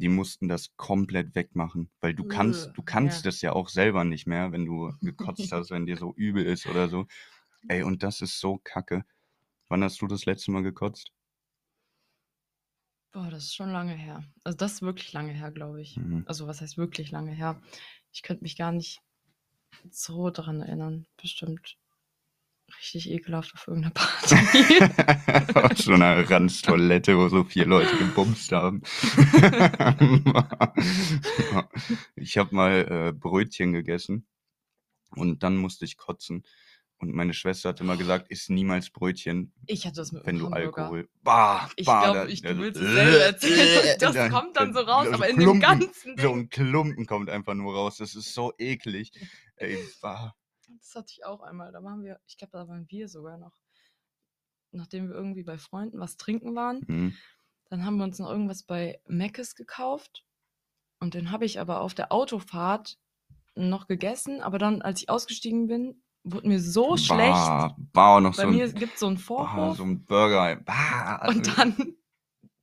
Die 0.00 0.08
mussten 0.08 0.46
das 0.46 0.76
komplett 0.76 1.34
wegmachen, 1.34 1.90
weil 2.00 2.12
du 2.12 2.24
kannst, 2.24 2.76
du 2.76 2.82
kannst 2.82 3.24
ja. 3.24 3.30
das 3.30 3.40
ja 3.40 3.52
auch 3.52 3.68
selber 3.68 4.04
nicht 4.04 4.26
mehr, 4.26 4.52
wenn 4.52 4.66
du 4.66 4.92
gekotzt 5.00 5.50
hast, 5.52 5.70
wenn 5.70 5.86
dir 5.86 5.96
so 5.96 6.12
übel 6.14 6.44
ist 6.44 6.66
oder 6.66 6.88
so. 6.88 7.06
Ey, 7.68 7.82
und 7.82 8.02
das 8.02 8.20
ist 8.20 8.38
so 8.38 8.60
kacke. 8.62 9.04
Wann 9.68 9.82
hast 9.82 10.02
du 10.02 10.06
das 10.06 10.26
letzte 10.26 10.50
Mal 10.50 10.62
gekotzt? 10.62 11.12
Boah, 13.12 13.30
das 13.30 13.44
ist 13.44 13.54
schon 13.54 13.70
lange 13.70 13.94
her. 13.94 14.22
Also 14.44 14.58
das 14.58 14.74
ist 14.74 14.82
wirklich 14.82 15.14
lange 15.14 15.32
her, 15.32 15.50
glaube 15.50 15.80
ich. 15.80 15.96
Mhm. 15.96 16.24
Also 16.26 16.46
was 16.46 16.60
heißt 16.60 16.76
wirklich 16.76 17.10
lange 17.10 17.32
her? 17.32 17.60
Ich 18.12 18.22
könnte 18.22 18.42
mich 18.42 18.58
gar 18.58 18.72
nicht 18.72 19.00
so 19.90 20.28
daran 20.28 20.60
erinnern. 20.60 21.06
Bestimmt 21.16 21.78
richtig 22.78 23.10
ekelhaft 23.10 23.52
auf 23.54 23.66
irgendeiner 23.68 23.94
Party. 23.94 24.34
Auf 25.54 25.78
so 25.78 25.92
einer 25.92 26.28
Ranztoilette, 26.28 27.16
wo 27.16 27.28
so 27.28 27.44
vier 27.44 27.66
Leute 27.66 27.96
gebumst 27.96 28.52
haben. 28.52 28.82
ich 32.16 32.38
habe 32.38 32.54
mal 32.54 32.86
äh, 33.08 33.12
Brötchen 33.12 33.72
gegessen 33.72 34.26
und 35.10 35.42
dann 35.42 35.56
musste 35.56 35.84
ich 35.84 35.96
kotzen. 35.96 36.44
Und 36.98 37.12
meine 37.12 37.34
Schwester 37.34 37.68
hat 37.70 37.80
immer 37.82 37.98
gesagt, 37.98 38.30
iss 38.30 38.48
niemals 38.48 38.88
Brötchen, 38.88 39.52
ich 39.66 39.84
hatte 39.86 39.96
das 39.96 40.12
mit 40.12 40.24
wenn 40.24 40.38
du 40.38 40.46
Hamburger. 40.46 40.64
Alkohol. 40.84 41.08
Bah, 41.22 41.68
Ich 41.76 41.84
bah, 41.84 42.00
glaube, 42.04 42.18
da- 42.20 42.26
ich, 42.28 42.40
du 42.40 42.56
willst 42.56 42.80
es 42.80 42.90
selber 42.90 43.18
erzählen. 43.18 43.84
äh, 43.86 43.96
Das 44.00 44.14
da- 44.14 44.28
kommt 44.30 44.56
dann 44.56 44.72
so 44.72 44.80
raus, 44.80 45.06
so 45.06 45.12
aber 45.12 45.28
in 45.28 45.36
Klumpen, 45.36 45.60
dem 45.60 45.80
ganzen 45.80 46.16
So 46.16 46.28
Ding. 46.28 46.38
ein 46.38 46.48
Klumpen 46.48 47.04
kommt 47.06 47.28
einfach 47.28 47.52
nur 47.52 47.74
raus. 47.74 47.98
Das 47.98 48.14
ist 48.14 48.32
so 48.32 48.54
eklig. 48.58 49.12
Ey, 49.56 49.76
bah. 50.00 50.34
Das 50.78 50.94
hatte 50.94 51.12
ich 51.12 51.24
auch 51.24 51.42
einmal. 51.42 51.72
Da 51.72 51.82
waren 51.82 52.02
wir, 52.02 52.20
ich 52.26 52.36
glaube, 52.38 52.52
da 52.52 52.68
waren 52.68 52.86
wir 52.88 53.08
sogar 53.08 53.38
noch. 53.38 53.56
Nachdem 54.72 55.08
wir 55.08 55.14
irgendwie 55.14 55.44
bei 55.44 55.58
Freunden 55.58 55.98
was 56.00 56.16
trinken 56.16 56.54
waren, 56.54 56.82
Hm. 56.86 57.14
dann 57.70 57.84
haben 57.84 57.96
wir 57.96 58.04
uns 58.04 58.18
noch 58.18 58.30
irgendwas 58.30 58.62
bei 58.62 59.00
Meckes 59.06 59.54
gekauft. 59.54 60.24
Und 61.00 61.14
den 61.14 61.30
habe 61.30 61.44
ich 61.44 61.60
aber 61.60 61.80
auf 61.80 61.94
der 61.94 62.12
Autofahrt 62.12 62.98
noch 63.54 63.86
gegessen. 63.86 64.40
Aber 64.42 64.58
dann, 64.58 64.82
als 64.82 65.00
ich 65.02 65.08
ausgestiegen 65.10 65.66
bin, 65.66 66.02
wurde 66.24 66.48
mir 66.48 66.60
so 66.60 66.96
schlecht. 66.96 67.32
Bah, 67.32 67.76
bah, 67.92 68.20
noch 68.20 68.36
Bei 68.36 68.42
so 68.42 68.48
mir 68.48 68.70
gibt 68.72 68.94
es 68.94 69.00
so 69.00 69.06
einen 69.06 69.16
bah, 69.16 69.22
Vorhof. 69.22 69.76
so 69.76 69.84
ein 69.84 70.04
Burger. 70.04 70.56
Bah, 70.56 71.26
und 71.28 71.56
dann, 71.58 71.94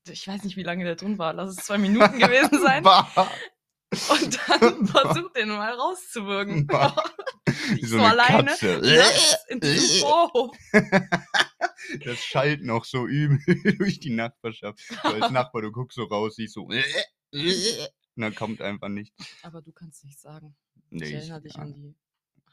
ich 0.07 0.27
weiß 0.27 0.43
nicht, 0.43 0.57
wie 0.57 0.63
lange 0.63 0.83
der 0.83 0.95
drin 0.95 1.17
war. 1.17 1.33
Lass 1.33 1.51
es 1.57 1.65
zwei 1.65 1.77
Minuten 1.77 2.19
gewesen 2.19 2.59
sein. 2.61 2.83
Bah. 2.83 3.07
Und 4.09 4.39
dann 4.47 4.87
versucht 4.87 5.35
den 5.35 5.49
mal 5.49 5.73
rauszuwürgen. 5.73 6.67
Ich 7.77 7.87
so 7.87 7.97
so, 7.97 8.03
eine 8.03 8.21
alleine 8.21 8.51
in 9.47 9.61
Vorhof. 10.01 10.55
Das 12.03 12.19
schallt 12.19 12.61
noch 12.63 12.83
so 12.83 13.05
übel 13.05 13.39
durch 13.77 13.99
die 13.99 14.09
Nachbarschaft. 14.09 14.79
So 14.79 15.09
als 15.09 15.31
Nachbar, 15.31 15.61
du 15.61 15.71
guckst 15.71 15.95
so 15.95 16.03
raus, 16.03 16.35
siehst 16.35 16.55
so. 16.55 16.63
Und 16.63 16.81
dann 18.15 18.35
kommt 18.35 18.61
einfach 18.61 18.89
nichts. 18.89 19.15
Aber 19.43 19.61
du 19.61 19.71
kannst 19.71 20.03
nicht 20.03 20.19
sagen. 20.19 20.55
Nee, 20.89 21.05
ich 21.05 21.11
ich, 21.11 21.15
erinnere 21.19 21.41
dich 21.41 21.55
ja. 21.55 21.61
an 21.61 21.73
die 21.73 21.95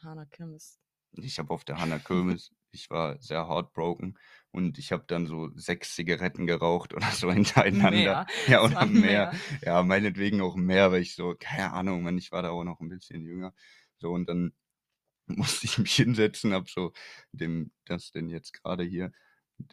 Hana 0.01 0.25
Kirmes. 0.25 0.79
ich 1.13 1.39
habe 1.39 1.53
auf 1.53 1.65
der 1.65 1.77
Hanna 1.77 1.99
Kirmes, 1.99 2.51
ich 2.71 2.89
war 2.89 3.19
sehr 3.21 3.47
heartbroken 3.47 4.17
und 4.51 4.77
ich 4.77 4.91
habe 4.91 5.03
dann 5.07 5.27
so 5.27 5.49
sechs 5.55 5.95
Zigaretten 5.95 6.47
geraucht 6.47 6.93
oder 6.95 7.09
so 7.11 7.31
hintereinander. 7.31 7.91
Mehr. 7.91 8.27
Ja, 8.47 8.63
oder 8.63 8.75
waren 8.75 8.99
mehr. 8.99 9.33
Ja, 9.63 9.83
meinetwegen 9.83 10.41
auch 10.41 10.55
mehr, 10.55 10.91
weil 10.91 11.01
ich 11.01 11.15
so, 11.15 11.35
keine 11.39 11.73
Ahnung, 11.73 12.03
man, 12.03 12.17
ich 12.17 12.31
war 12.31 12.41
da 12.41 12.49
auch 12.49 12.63
noch 12.63 12.79
ein 12.79 12.89
bisschen 12.89 13.25
jünger. 13.25 13.53
So, 13.97 14.11
und 14.11 14.27
dann 14.27 14.53
musste 15.27 15.65
ich 15.65 15.77
mich 15.77 15.93
hinsetzen, 15.95 16.53
hab 16.53 16.69
so 16.69 16.93
dem, 17.31 17.71
das 17.85 18.11
denn 18.11 18.29
jetzt 18.29 18.53
gerade 18.53 18.83
hier 18.83 19.11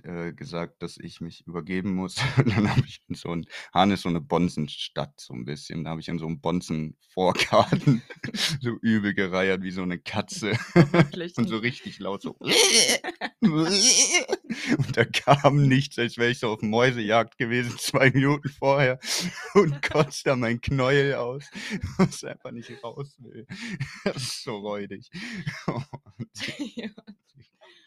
äh, 0.04 0.33
gesagt, 0.33 0.83
dass 0.83 0.97
ich 0.99 1.21
mich 1.21 1.47
übergeben 1.47 1.95
muss. 1.95 2.16
Und 2.37 2.57
dann 2.57 2.71
habe 2.71 2.83
ich 2.87 3.02
in 3.09 3.14
so 3.14 3.30
ein, 3.30 3.47
Hahn 3.73 3.90
ist 3.90 4.02
so 4.02 4.09
eine 4.09 4.21
Bonzenstadt, 4.21 5.21
so 5.21 5.35
ein 5.35 5.45
bisschen. 5.45 5.85
Da 5.85 5.90
habe 5.90 6.00
ich 6.00 6.09
in 6.09 6.18
so 6.18 6.26
einem 6.26 6.40
Bonzen-Vorgarten 6.40 8.02
so 8.61 8.71
übel 8.83 9.14
gereiert 9.14 9.62
wie 9.62 9.71
so 9.71 9.83
eine 9.83 9.99
Katze. 9.99 10.52
Und 11.37 11.49
so 11.49 11.59
richtig 11.59 11.99
laut 11.99 12.23
so. 12.23 12.37
Und 13.40 14.97
da 14.97 15.04
kam 15.04 15.68
nichts, 15.68 15.99
als 15.99 16.18
wäre 16.18 16.30
ich 16.30 16.38
so 16.40 16.50
auf 16.50 16.62
Mäusejagd 16.62 17.38
gewesen, 17.38 17.78
zwei 17.78 18.11
Minuten 18.11 18.49
vorher 18.49 18.99
und 19.54 19.80
kotzt 19.83 20.26
da 20.26 20.37
mein 20.37 20.61
Knäuel 20.61 21.14
aus, 21.14 21.45
was 21.97 22.25
einfach 22.25 22.50
nicht 22.50 22.73
raus 22.83 23.16
will. 23.21 23.47
Das 24.04 24.16
ist 24.16 24.45
so 24.45 24.57
räudig. 24.59 25.11
Und 25.66 26.28
Ja. 26.76 26.90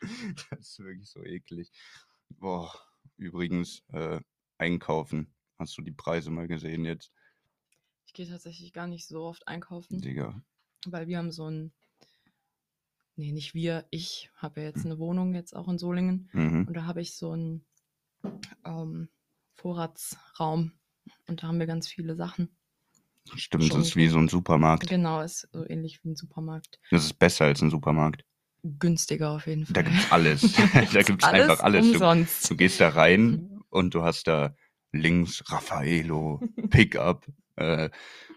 das 0.49 0.59
ist 0.59 0.79
wirklich 0.79 1.09
so 1.09 1.23
eklig. 1.23 1.71
Boah, 2.29 2.73
übrigens, 3.17 3.83
äh, 3.89 4.19
einkaufen. 4.57 5.33
Hast 5.57 5.77
du 5.77 5.81
die 5.81 5.91
Preise 5.91 6.31
mal 6.31 6.47
gesehen 6.47 6.85
jetzt? 6.85 7.11
Ich 8.05 8.13
gehe 8.13 8.27
tatsächlich 8.27 8.73
gar 8.73 8.87
nicht 8.87 9.07
so 9.07 9.23
oft 9.23 9.47
einkaufen, 9.47 10.01
Digga. 10.01 10.41
weil 10.87 11.07
wir 11.07 11.17
haben 11.17 11.31
so 11.31 11.49
ein. 11.49 11.71
Nee, 13.15 13.31
nicht 13.31 13.53
wir. 13.53 13.85
Ich 13.91 14.31
habe 14.35 14.61
ja 14.61 14.67
jetzt 14.67 14.85
eine 14.85 14.97
Wohnung 14.97 15.35
jetzt 15.35 15.55
auch 15.55 15.67
in 15.67 15.77
Solingen. 15.77 16.29
Mhm. 16.33 16.67
Und 16.67 16.73
da 16.73 16.85
habe 16.85 17.01
ich 17.01 17.15
so 17.15 17.31
einen 17.31 17.65
ähm, 18.65 19.09
Vorratsraum. 19.53 20.71
Und 21.27 21.43
da 21.43 21.47
haben 21.47 21.59
wir 21.59 21.67
ganz 21.67 21.87
viele 21.87 22.15
Sachen. 22.15 22.49
Stimmt, 23.35 23.65
Schon 23.65 23.77
das 23.79 23.89
ist 23.89 23.95
wie 23.95 24.07
so 24.07 24.17
ein 24.17 24.27
Supermarkt. 24.27 24.89
Genau, 24.89 25.21
ist 25.21 25.47
so 25.51 25.67
ähnlich 25.67 26.03
wie 26.03 26.09
ein 26.09 26.15
Supermarkt. 26.15 26.79
Das 26.89 27.05
ist 27.05 27.13
besser 27.13 27.45
als 27.45 27.61
ein 27.61 27.69
Supermarkt. 27.69 28.25
Günstiger 28.63 29.31
auf 29.31 29.47
jeden 29.47 29.65
Fall. 29.65 29.73
Da 29.83 29.89
gibt's 29.89 30.11
alles. 30.11 30.53
da 30.93 31.01
gibt's 31.01 31.25
einfach 31.25 31.59
alles. 31.61 31.85
Du, 31.87 31.93
Umsonst. 31.93 32.49
du 32.49 32.55
gehst 32.55 32.79
da 32.79 32.89
rein 32.89 33.61
und 33.69 33.93
du 33.93 34.03
hast 34.03 34.27
da 34.27 34.55
links 34.91 35.43
Raffaello, 35.49 36.41
Pickup, 36.69 37.27
äh, 37.55 37.89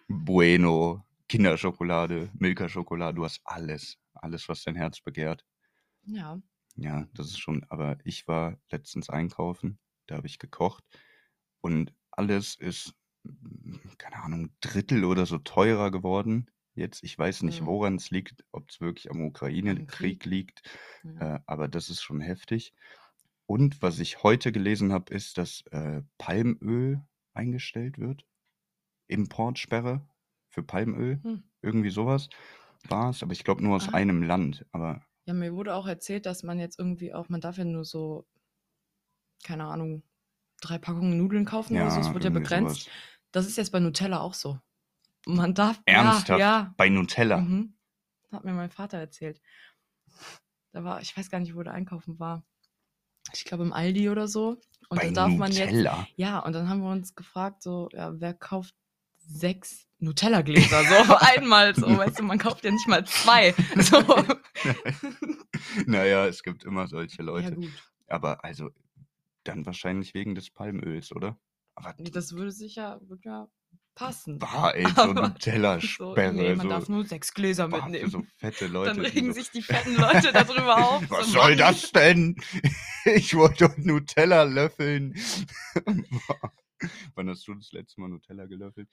Bueno, 0.08 1.04
Kinderschokolade, 1.28 2.30
Milka-Schokolade. 2.38 3.16
Du 3.16 3.24
hast 3.24 3.40
alles. 3.44 3.98
Alles, 4.14 4.48
was 4.48 4.62
dein 4.62 4.76
Herz 4.76 5.00
begehrt. 5.00 5.44
Ja. 6.04 6.40
Ja, 6.76 7.06
das 7.14 7.28
ist 7.28 7.38
schon. 7.38 7.64
Aber 7.68 7.98
ich 8.04 8.28
war 8.28 8.56
letztens 8.70 9.08
einkaufen. 9.10 9.78
Da 10.06 10.16
habe 10.16 10.26
ich 10.26 10.38
gekocht. 10.38 10.84
Und 11.60 11.92
alles 12.10 12.56
ist, 12.56 12.94
keine 13.98 14.22
Ahnung, 14.22 14.50
Drittel 14.60 15.04
oder 15.04 15.26
so 15.26 15.38
teurer 15.38 15.90
geworden. 15.90 16.50
Jetzt, 16.74 17.04
ich 17.04 17.16
weiß 17.18 17.42
nicht, 17.42 17.60
Mhm. 17.62 17.66
woran 17.66 17.94
es 17.96 18.10
liegt, 18.10 18.44
ob 18.52 18.68
es 18.70 18.80
wirklich 18.80 19.10
am 19.10 19.22
Ukraine-Krieg 19.24 20.20
Krieg. 20.20 20.24
liegt. 20.24 20.62
ja. 21.04 21.36
Äh, 21.36 21.40
aber 21.46 21.68
das 21.68 21.88
ist 21.90 22.02
schon 22.02 22.20
heftig. 22.20 22.72
Und 23.46 23.82
was 23.82 23.98
ich 24.00 24.22
heute 24.22 24.52
gelesen 24.52 24.92
habe, 24.92 25.12
ist, 25.14 25.38
dass 25.38 25.62
äh, 25.70 26.02
Palmöl 26.18 27.00
eingestellt 27.34 27.98
wird. 27.98 28.24
Importsperre 29.06 30.06
für 30.48 30.62
Palmöl. 30.62 31.20
Hm. 31.22 31.44
Irgendwie 31.62 31.90
sowas 31.90 32.28
war 32.88 33.10
es. 33.10 33.22
Aber 33.22 33.32
ich 33.32 33.44
glaube 33.44 33.62
nur 33.62 33.76
aus 33.76 33.88
Ah. 33.88 33.94
einem 33.94 34.22
Land. 34.22 34.66
Aber 34.72 35.04
Ja, 35.26 35.34
mir 35.34 35.54
wurde 35.54 35.74
auch 35.74 35.86
erzählt, 35.86 36.26
dass 36.26 36.42
man 36.42 36.58
jetzt 36.58 36.78
irgendwie 36.78 37.14
auch, 37.14 37.28
man 37.28 37.40
darf 37.40 37.56
ja 37.58 37.64
nur 37.64 37.84
so, 37.84 38.26
keine 39.44 39.64
Ahnung, 39.64 40.02
drei 40.60 40.78
Packungen 40.78 41.18
Nudeln 41.18 41.44
kaufen 41.44 41.76
oder 41.76 41.90
so, 41.90 42.00
es 42.00 42.12
wird 42.14 42.24
ja 42.24 42.30
begrenzt. 42.30 42.82
sowas. 42.84 42.94
Das 43.32 43.46
ist 43.46 43.56
jetzt 43.56 43.70
bei 43.72 43.80
Nutella 43.80 44.20
auch 44.20 44.34
so. 44.34 44.58
Man 45.26 45.54
darf, 45.54 45.80
Ernsthaft? 45.86 46.28
ja, 46.28 46.36
ja. 46.38 46.74
Bei 46.76 46.88
Nutella. 46.88 47.38
Mhm. 47.38 47.76
Hat 48.32 48.44
mir 48.44 48.52
mein 48.52 48.70
Vater 48.70 48.98
erzählt. 48.98 49.40
Da 50.72 50.82
war, 50.84 51.00
ich 51.00 51.16
weiß 51.16 51.30
gar 51.30 51.40
nicht, 51.40 51.54
wo 51.54 51.62
der 51.62 51.72
einkaufen 51.72 52.18
war. 52.18 52.44
Ich 53.32 53.44
glaube 53.44 53.62
im 53.64 53.72
Aldi 53.72 54.10
oder 54.10 54.28
so. 54.28 54.60
Und 54.90 54.98
Bei 55.00 55.06
da 55.08 55.12
darf 55.28 55.32
man 55.34 55.50
jetzt, 55.52 55.70
Nutella. 55.72 56.06
ja, 56.16 56.40
und 56.40 56.52
dann 56.52 56.68
haben 56.68 56.82
wir 56.82 56.90
uns 56.90 57.14
gefragt, 57.14 57.62
so, 57.62 57.88
ja, 57.92 58.12
wer 58.20 58.34
kauft 58.34 58.74
sechs 59.16 59.86
Nutella-Gläser 59.98 60.84
so 60.84 60.94
auf 61.12 61.22
einmal? 61.36 61.74
So, 61.74 61.86
weißt 61.86 62.18
du, 62.18 62.22
man 62.24 62.38
kauft 62.38 62.64
ja 62.64 62.70
nicht 62.70 62.86
mal 62.88 63.04
zwei. 63.06 63.54
So. 63.78 64.02
naja, 65.86 66.26
es 66.26 66.42
gibt 66.42 66.64
immer 66.64 66.86
solche 66.86 67.18
Ja, 67.18 67.24
Leute. 67.24 67.54
gut. 67.54 67.72
Aber 68.08 68.44
also 68.44 68.70
dann 69.44 69.64
wahrscheinlich 69.66 70.12
wegen 70.14 70.34
des 70.34 70.50
Palmöls, 70.50 71.12
oder? 71.12 71.38
Aber 71.74 71.94
Das 71.98 72.32
würde 72.32 72.50
sicher, 72.52 73.00
würde 73.02 73.22
ja 73.24 73.48
passen. 73.94 74.40
war 74.40 74.74
ey, 74.74 74.84
so 74.86 75.02
Aber 75.02 75.14
So, 75.14 75.22
Nutella-Sperre. 75.28 76.32
nee, 76.32 76.54
man 76.54 76.60
so, 76.66 76.68
darf 76.68 76.88
nur 76.88 77.04
sechs 77.06 77.32
Gläser 77.32 77.70
für 77.70 77.76
mitnehmen. 77.82 78.10
so 78.10 78.22
fette 78.36 78.66
Leute. 78.66 78.94
Dann 78.94 79.04
regen 79.04 79.26
so, 79.28 79.32
sich 79.32 79.50
die 79.50 79.62
fetten 79.62 79.96
Leute 79.96 80.32
darüber 80.32 80.76
auf. 80.88 81.10
Was 81.10 81.26
so, 81.26 81.32
soll 81.34 81.50
Mann. 81.50 81.58
das 81.58 81.92
denn? 81.92 82.36
Ich 83.06 83.34
wollte 83.36 83.68
doch 83.68 83.76
Nutella 83.76 84.44
löffeln. 84.44 85.14
Wann 87.14 87.28
hast 87.28 87.46
du 87.46 87.54
das 87.54 87.70
letzte 87.72 88.00
Mal 88.00 88.08
Nutella 88.08 88.46
gelöffelt? 88.46 88.88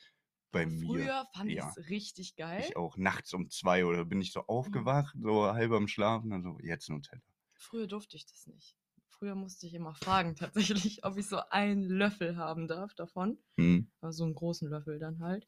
Bei 0.51 0.65
mir. 0.65 0.86
Früher 0.86 1.25
fand 1.34 1.50
ich 1.50 1.55
ja. 1.55 1.74
es 1.77 1.89
richtig 1.89 2.36
geil. 2.36 2.62
Ich 2.67 2.75
auch 2.75 2.98
nachts 2.98 3.34
um 3.34 3.50
zwei 3.50 3.86
oder 3.86 4.03
bin 4.03 4.20
ich 4.20 4.34
so 4.34 4.41
aufgewacht, 4.48 5.15
so 5.22 5.46
halb 5.46 5.72
am 5.72 5.88
Schlafen, 5.88 6.34
also 6.34 6.58
jetzt 6.62 6.89
Nutella. 6.89 7.22
Früher 7.53 7.88
durfte 7.88 8.17
ich 8.17 8.25
das 8.25 8.48
nicht. 8.48 8.75
Früher 9.22 9.36
musste 9.36 9.68
ich 9.68 9.75
immer 9.75 9.94
fragen, 9.94 10.36
tatsächlich, 10.36 11.06
ob 11.06 11.16
ich 11.16 11.28
so 11.28 11.38
einen 11.51 11.84
Löffel 11.84 12.38
haben 12.38 12.68
darf 12.68 12.96
davon. 12.96 13.38
Hm. 13.56 13.88
Also 14.01 14.18
so 14.18 14.24
einen 14.24 14.34
großen 14.34 14.68
Löffel 14.68 14.98
dann 14.98 15.20
halt. 15.20 15.48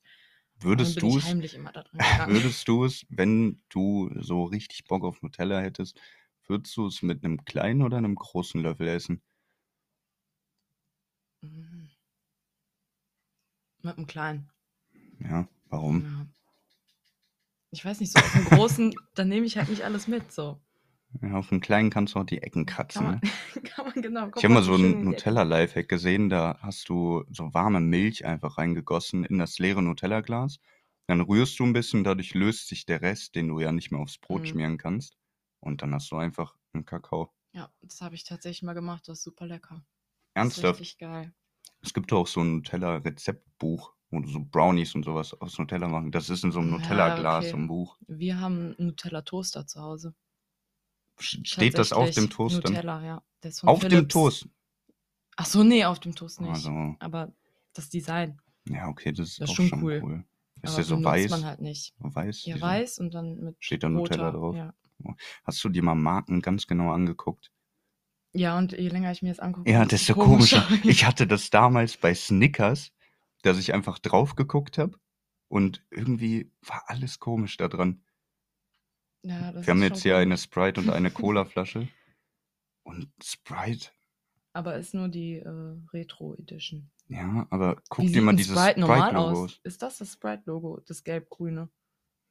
Würdest 0.60 1.02
du 1.02 1.18
es, 1.18 1.26
würdest 2.28 2.68
du 2.68 2.86
es, 2.86 3.04
wenn 3.10 3.64
du 3.70 4.12
so 4.22 4.44
richtig 4.44 4.84
Bock 4.84 5.04
auf 5.04 5.24
Nutella 5.24 5.60
hättest, 5.60 6.00
würdest 6.46 6.78
du 6.78 6.86
es 6.86 7.02
mit 7.02 7.26
einem 7.26 7.46
kleinen 7.46 7.82
oder 7.82 7.98
einem 7.98 8.14
großen 8.14 8.62
Löffel 8.62 8.88
essen? 8.90 9.24
Mhm. 11.42 11.90
Mit 13.82 13.98
einem 13.98 14.06
kleinen. 14.06 14.52
Ja, 15.20 15.48
warum? 15.70 16.04
Ja. 16.04 16.28
Ich 17.72 17.84
weiß 17.84 18.02
nicht, 18.02 18.12
so 18.12 18.20
auf 18.20 18.34
dem 18.34 18.46
großen, 18.46 18.94
dann 19.16 19.30
nehme 19.30 19.48
ich 19.48 19.58
halt 19.58 19.70
nicht 19.70 19.82
alles 19.82 20.08
mit. 20.08 20.32
So. 20.32 20.62
Ja, 21.22 21.34
auf 21.36 21.50
dem 21.50 21.60
kleinen 21.62 21.90
kannst 21.90 22.16
du 22.16 22.20
auch 22.20 22.24
die 22.26 22.42
Ecken 22.42 22.66
kratzen. 22.66 23.04
Kann 23.04 23.12
man, 23.12 23.22
Ne? 23.24 23.62
kann 23.70 23.86
man 23.86 24.02
genau. 24.02 24.32
Ich 24.36 24.44
habe 24.44 24.54
mal 24.54 24.64
so 24.64 24.76
ein. 24.76 25.04
Nutella-Lifehack 25.04 25.88
gesehen, 25.88 26.30
da 26.30 26.58
hast 26.62 26.90
du 26.90 27.24
so 27.30 27.54
warme 27.54 27.80
Milch 27.80 28.26
einfach 28.26 28.58
reingegossen 28.58 29.24
in 29.24 29.38
das 29.38 29.60
leere 29.60 29.82
Nutella-Glas. 29.84 30.60
Dann 31.08 31.22
rührst 31.22 31.60
du 31.60 31.66
ein 31.66 31.74
bisschen, 31.74 32.04
dadurch 32.04 32.34
löst 32.34 32.68
sich 32.70 32.86
der 32.86 33.02
Rest, 33.02 33.36
den 33.36 33.48
du 33.50 33.60
ja 33.60 33.72
nicht 33.72 33.92
mehr 33.92 34.00
aufs 34.02 34.18
Brot 34.18 34.42
Mhm. 34.42 34.46
schmieren 34.48 34.78
kannst. 34.78 35.18
Und 35.60 35.82
dann 35.82 35.94
hast 35.94 36.10
du 36.12 36.16
einfach 36.16 36.56
einen 36.74 36.86
Kakao. 36.86 37.32
Ja, 37.54 37.72
das 37.82 38.02
habe 38.02 38.16
ich 38.16 38.24
tatsächlich 38.24 38.64
mal 38.64 38.74
gemacht. 38.74 39.08
Das 39.08 39.20
ist 39.20 39.24
super 39.24 39.46
lecker. 39.46 39.76
Das 40.34 40.48
ist 40.48 40.64
Ernsthaft. 40.64 40.80
richtig 40.80 40.98
geil. 40.98 41.34
Es 41.82 41.94
gibt 41.94 42.12
auch 42.14 42.26
so 42.28 42.42
ein 42.42 42.56
Nutella-Rezeptbuch, 42.56 43.94
wo 44.10 44.20
du 44.20 44.28
so 44.30 44.40
Brownies 44.40 44.96
und 44.96 45.04
sowas 45.04 45.34
aus 45.40 45.58
Nutella 45.60 45.88
machen. 45.88 46.12
Das 46.12 46.30
ist 46.30 46.44
in 46.44 46.52
so 46.52 46.60
einem 46.60 46.72
Ja, 46.72 46.78
Nutella-Glas, 46.78 47.40
okay. 47.44 47.52
so 47.52 47.58
ein 47.58 47.68
Buch. 47.68 47.98
Wir 48.08 48.40
haben 48.40 48.76
einen 48.78 48.88
Nutella-Toaster 48.88 49.68
zu 49.68 49.82
Hause. 49.82 50.16
Steht 51.24 51.78
das 51.78 51.94
auf 51.94 52.12
dem 52.12 52.30
Toast 52.30 52.56
dann? 52.64 52.74
Nutella, 52.74 53.04
ja. 53.04 53.24
Ist 53.42 53.60
von 53.62 53.70
Auf 53.70 53.80
dem 53.82 53.90
Philips. 53.90 54.14
Toast. 54.14 54.48
Ach 55.36 55.46
so, 55.46 55.64
nee, 55.64 55.84
auf 55.86 56.00
dem 56.00 56.16
Toast 56.16 56.42
nicht. 56.42 56.52
Also, 56.52 56.96
Aber 57.00 57.34
das 57.74 57.90
Design. 57.90 58.40
ja, 58.70 58.88
okay, 58.88 59.12
das 59.12 59.30
ist 59.30 59.42
Das 59.42 59.50
ist 59.50 59.52
auch 59.52 59.56
schon 59.56 59.68
schon 59.70 59.84
cool. 59.84 60.02
cool. 60.04 60.24
Ist 60.62 60.78
der 60.78 60.84
so 60.86 61.04
weiß? 61.04 61.30
man 61.32 61.44
halt 61.46 61.60
nicht. 61.60 61.94
Weiß? 62.00 62.46
Ja, 62.46 62.62
weiß 62.62 63.00
und 63.00 63.14
dann 63.14 63.38
mit 63.40 63.56
Steht 63.60 63.84
da 63.84 63.90
Nutella 63.90 64.32
drauf? 64.32 64.56
Ja. 64.56 64.74
Hast 65.44 65.62
du 65.64 65.70
dir 65.70 65.84
mal 65.84 65.96
Marken 65.96 66.42
ganz 66.42 66.68
genau 66.68 66.92
angeguckt? 66.92 67.52
ja, 68.36 68.58
und 68.58 68.72
je 68.72 68.88
länger 68.88 69.12
ich 69.12 69.22
mir 69.22 69.30
das 69.30 69.40
angucke, 69.40 69.70
Ja, 69.70 69.86
desto 69.86 70.16
komischer. 70.16 70.66
Ich 70.84 71.06
hatte 71.06 71.28
das 71.28 71.50
damals 71.52 71.98
bei 71.98 72.16
Snickers, 72.16 72.92
dass 73.44 73.60
ich 73.60 73.74
einfach 73.74 74.00
drauf 74.00 74.36
geguckt 74.36 74.78
habe 74.78 74.98
und 75.50 75.86
irgendwie 75.92 76.50
war 76.62 76.84
alles 76.88 77.20
komisch 77.20 77.58
da 77.58 77.68
dran. 77.68 78.02
Ja, 79.24 79.52
das 79.52 79.66
Wir 79.66 79.72
haben 79.72 79.84
jetzt 79.84 80.04
hier 80.04 80.18
eine 80.18 80.32
komisch. 80.36 80.44
Sprite 80.44 80.82
und 80.82 80.90
eine 80.90 81.12
Cola-Flasche. 81.12 81.88
Und 82.86 83.12
Sprite, 83.24 83.90
Aber 84.54 84.76
ist 84.76 84.94
nur 84.94 85.08
die 85.08 85.36
äh, 85.38 85.76
Retro 85.94 86.36
Edition. 86.36 86.92
ja, 87.08 87.48
aber 87.50 87.82
guck 87.90 88.06
Wie 88.06 88.12
dir 88.12 88.22
mal 88.22 88.36
dieses 88.36 88.60
Sprite 88.60 88.80
normal 88.82 89.00
Sprite-Logo 89.12 89.44
aus? 89.44 89.60
Ist 89.64 89.82
das 89.82 89.98
das 90.00 90.14
Sprite-Logo? 90.14 90.82
Das 90.86 91.04
gelb-grüne? 91.04 91.70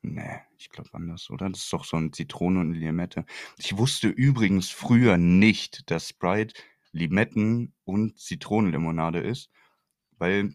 Nee, 0.03 0.41
ich 0.59 0.69
glaube 0.69 0.91
anders, 0.95 1.31
oder? 1.31 1.49
Das 1.49 1.61
ist 1.61 1.73
doch 1.73 1.85
so 1.85 1.97
ein 1.97 2.13
Zitrone 2.13 2.59
und 2.61 2.75
Limette. 2.75 3.25
Ich 3.57 3.79
wusste 3.79 4.09
übrigens 4.09 4.69
früher 4.69 5.17
nicht, 5.17 5.91
dass 5.91 6.09
Sprite 6.09 6.55
Limetten- 6.93 7.73
und 7.85 8.19
Zitronenlimonade 8.19 9.21
ist, 9.21 9.51
weil 10.19 10.55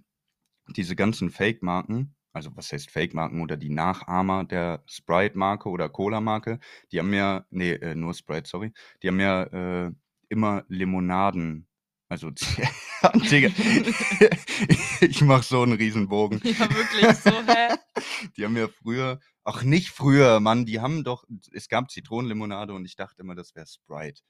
diese 0.76 0.96
ganzen 0.98 1.32
Fake-Marken, 1.32 2.17
also 2.38 2.56
was 2.56 2.72
heißt 2.72 2.92
Fake-Marken 2.92 3.42
oder 3.42 3.58
die 3.58 3.70
Nachahmer 3.70 4.46
der 4.46 4.84
Sprite-Marke 4.86 5.70
oder 5.70 5.90
Cola-Marke, 5.90 6.60
die 6.92 7.00
haben 7.00 7.14
ja, 7.14 7.46
nee, 7.50 7.72
äh, 7.72 7.96
nur 7.96 8.14
Sprite, 8.14 8.48
sorry, 8.48 8.72
die 9.02 9.08
haben 9.08 9.20
ja 9.20 9.44
äh, 9.88 9.92
immer 10.30 10.64
Limonaden, 10.68 11.68
also, 12.10 12.30
Digga, 13.32 13.50
ich 15.02 15.22
mach 15.22 15.44
so 15.44 15.64
einen 15.64 15.74
Riesenbogen. 15.74 16.40
Ja, 16.44 16.70
wirklich 16.74 17.18
so, 17.18 17.32
hä? 17.32 17.76
Die 18.38 18.46
haben 18.46 18.56
ja 18.56 18.68
früher, 18.68 19.20
ach 19.44 19.64
nicht 19.64 19.90
früher, 19.90 20.40
Mann, 20.40 20.66
die 20.66 20.80
haben 20.80 21.04
doch, 21.04 21.26
es 21.52 21.68
gab 21.68 21.92
Zitronenlimonade 21.92 22.74
und 22.74 22.86
ich 22.86 22.96
dachte 22.96 23.22
immer, 23.22 23.36
das 23.36 23.56
wäre 23.56 23.66
Sprite. 23.68 24.22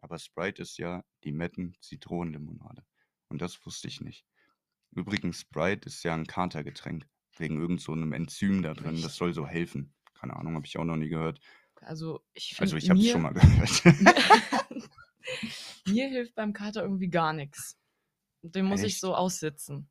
Aber 0.00 0.18
Sprite 0.18 0.62
ist 0.62 0.78
ja 0.78 1.04
Limetten-Zitronenlimonade. 1.22 2.84
Und 3.28 3.40
das 3.40 3.64
wusste 3.64 3.88
ich 3.88 4.00
nicht. 4.00 4.24
Übrigens, 4.92 5.40
Sprite 5.40 5.88
ist 5.88 6.02
ja 6.04 6.14
ein 6.14 6.26
Katergetränk. 6.26 7.06
Wegen 7.38 7.60
irgend 7.60 7.80
so 7.80 7.92
einem 7.92 8.12
Enzym 8.12 8.62
da 8.62 8.74
drin. 8.74 9.00
Das 9.02 9.16
soll 9.16 9.34
so 9.34 9.46
helfen. 9.46 9.94
Keine 10.14 10.36
Ahnung, 10.36 10.54
habe 10.54 10.66
ich 10.66 10.78
auch 10.78 10.84
noch 10.84 10.96
nie 10.96 11.08
gehört. 11.08 11.40
Also, 11.82 12.22
ich 12.32 12.48
finde, 12.54 12.62
Also 12.62 12.76
ich 12.76 12.88
habe 12.88 12.98
es 13.00 13.08
schon 13.10 13.22
mal 13.22 13.32
gehört. 13.34 13.84
mir 15.86 16.08
hilft 16.08 16.34
beim 16.34 16.52
Kater 16.52 16.82
irgendwie 16.82 17.08
gar 17.08 17.32
nichts. 17.32 17.78
Den 18.42 18.66
muss 18.66 18.80
ich 18.80 18.94
Echt? 18.94 19.00
so 19.00 19.14
aussitzen. 19.14 19.88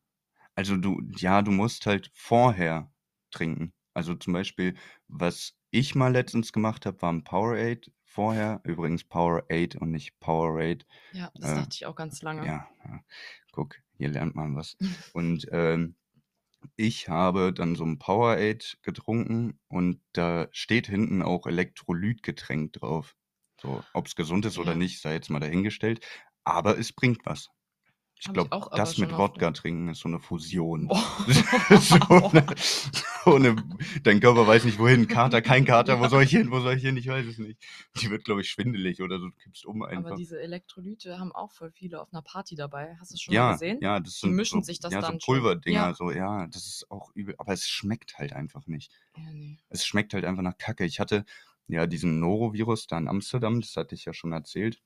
Also 0.55 0.77
du, 0.77 1.01
ja, 1.17 1.41
du 1.41 1.51
musst 1.51 1.85
halt 1.85 2.09
vorher 2.13 2.91
trinken. 3.31 3.73
Also 3.93 4.15
zum 4.15 4.33
Beispiel, 4.33 4.75
was 5.07 5.53
ich 5.71 5.95
mal 5.95 6.11
letztens 6.11 6.53
gemacht 6.53 6.85
habe, 6.85 7.01
war 7.01 7.11
ein 7.11 7.23
Powerade 7.23 7.81
vorher. 8.03 8.61
Übrigens 8.63 9.03
Powerade 9.03 9.77
und 9.79 9.91
nicht 9.91 10.19
Powerade. 10.19 10.85
Ja, 11.11 11.31
das 11.35 11.51
Äh, 11.51 11.55
dachte 11.55 11.69
ich 11.73 11.85
auch 11.85 11.95
ganz 11.95 12.21
lange. 12.21 12.45
Ja, 12.45 12.69
ja, 12.85 13.03
guck, 13.51 13.75
hier 13.97 14.09
lernt 14.09 14.35
man 14.35 14.55
was. 14.55 14.77
Und 15.13 15.47
ähm, 15.51 15.95
ich 16.75 17.09
habe 17.09 17.53
dann 17.53 17.75
so 17.75 17.85
ein 17.85 17.99
Powerade 17.99 18.65
getrunken 18.81 19.59
und 19.67 20.01
da 20.13 20.47
steht 20.51 20.87
hinten 20.87 21.21
auch 21.21 21.47
Elektrolytgetränk 21.47 22.73
drauf. 22.73 23.15
So, 23.61 23.87
ob 23.93 24.07
es 24.07 24.15
gesund 24.15 24.45
ist 24.45 24.57
oder 24.57 24.73
Ja. 24.73 24.75
nicht, 24.75 25.01
sei 25.01 25.13
jetzt 25.13 25.29
mal 25.29 25.39
dahingestellt. 25.39 26.05
Aber 26.43 26.77
es 26.77 26.93
bringt 26.93 27.25
was. 27.25 27.49
Ich 28.17 28.31
glaube, 28.31 28.49
das 28.75 28.97
mit 28.97 29.15
Wodka 29.17 29.51
trinken 29.51 29.89
ist 29.89 29.99
so 29.99 30.07
eine 30.07 30.19
Fusion. 30.19 30.87
Boah. 30.87 31.03
so, 31.81 31.95
eine, 32.31 32.45
so 33.23 33.35
eine, 33.35 33.55
dein 34.03 34.19
Körper 34.21 34.47
weiß 34.47 34.63
nicht 34.63 34.79
wohin. 34.79 35.07
Kater, 35.07 35.41
kein 35.41 35.65
Kater, 35.65 35.99
wo 35.99 36.07
soll 36.07 36.23
ich 36.23 36.31
hin, 36.31 36.49
wo 36.49 36.59
soll 36.61 36.77
ich 36.77 36.81
hin? 36.81 36.95
Ich 36.95 37.07
weiß 37.07 37.25
es 37.25 37.37
nicht. 37.37 37.61
Die 38.01 38.09
wird, 38.09 38.23
glaube 38.23 38.41
ich, 38.41 38.49
schwindelig 38.49 39.01
oder 39.01 39.19
so, 39.19 39.27
du 39.27 39.35
kippst 39.35 39.65
um 39.65 39.83
einfach. 39.83 40.05
Aber 40.11 40.15
diese 40.15 40.39
Elektrolyte 40.41 41.19
haben 41.19 41.33
auch 41.33 41.51
voll 41.51 41.71
viele 41.71 42.01
auf 42.01 42.13
einer 42.13 42.21
Party 42.21 42.55
dabei. 42.55 42.95
Hast 42.99 43.11
du 43.11 43.15
es 43.15 43.21
schon 43.21 43.33
mal 43.33 43.39
Ja, 43.41 43.51
gesehen? 43.51 43.79
ja, 43.81 43.99
das 43.99 44.13
Die 44.15 44.19
sind 44.21 44.31
mischen 44.35 44.61
so, 44.61 44.65
sich 44.65 44.79
das 44.79 44.93
ja, 44.93 45.01
dann 45.01 45.19
so. 45.19 45.25
Pulverdinger, 45.25 45.75
Ja. 45.75 45.93
so, 45.93 46.09
ja, 46.11 46.47
das 46.47 46.65
ist 46.67 46.89
auch 46.89 47.11
übel, 47.13 47.35
aber 47.37 47.51
es 47.53 47.67
schmeckt 47.67 48.17
halt 48.17 48.31
einfach 48.33 48.65
nicht. 48.65 48.91
Ja, 49.17 49.23
nee. 49.33 49.59
Es 49.69 49.85
schmeckt 49.85 50.13
halt 50.13 50.23
einfach 50.23 50.41
nach 50.43 50.57
Kacke. 50.57 50.85
Ich 50.85 50.99
hatte 51.01 51.25
ja 51.67 51.85
diesen 51.85 52.19
Norovirus 52.21 52.87
da 52.87 52.97
in 52.97 53.07
Amsterdam, 53.09 53.59
das 53.59 53.75
hatte 53.75 53.93
ich 53.93 54.05
ja 54.05 54.13
schon 54.13 54.31
erzählt. 54.31 54.81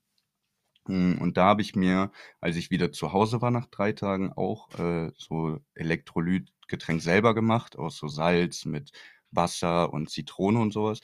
Mm, 0.88 1.18
Und 1.20 1.36
da 1.36 1.46
habe 1.46 1.62
ich 1.62 1.74
mir, 1.76 2.10
als 2.40 2.56
ich 2.56 2.70
wieder 2.70 2.92
zu 2.92 3.12
Hause 3.12 3.40
war 3.42 3.50
nach 3.50 3.66
drei 3.66 3.92
Tagen, 3.92 4.32
auch 4.32 4.70
äh, 4.78 5.12
so 5.16 5.58
Elektrolytgetränk 5.74 7.02
selber 7.02 7.34
gemacht, 7.34 7.76
aus 7.78 7.96
so 7.98 8.08
Salz 8.08 8.64
mit 8.64 8.92
Wasser 9.30 9.92
und 9.92 10.10
Zitrone 10.10 10.60
und 10.60 10.72
sowas. 10.72 11.00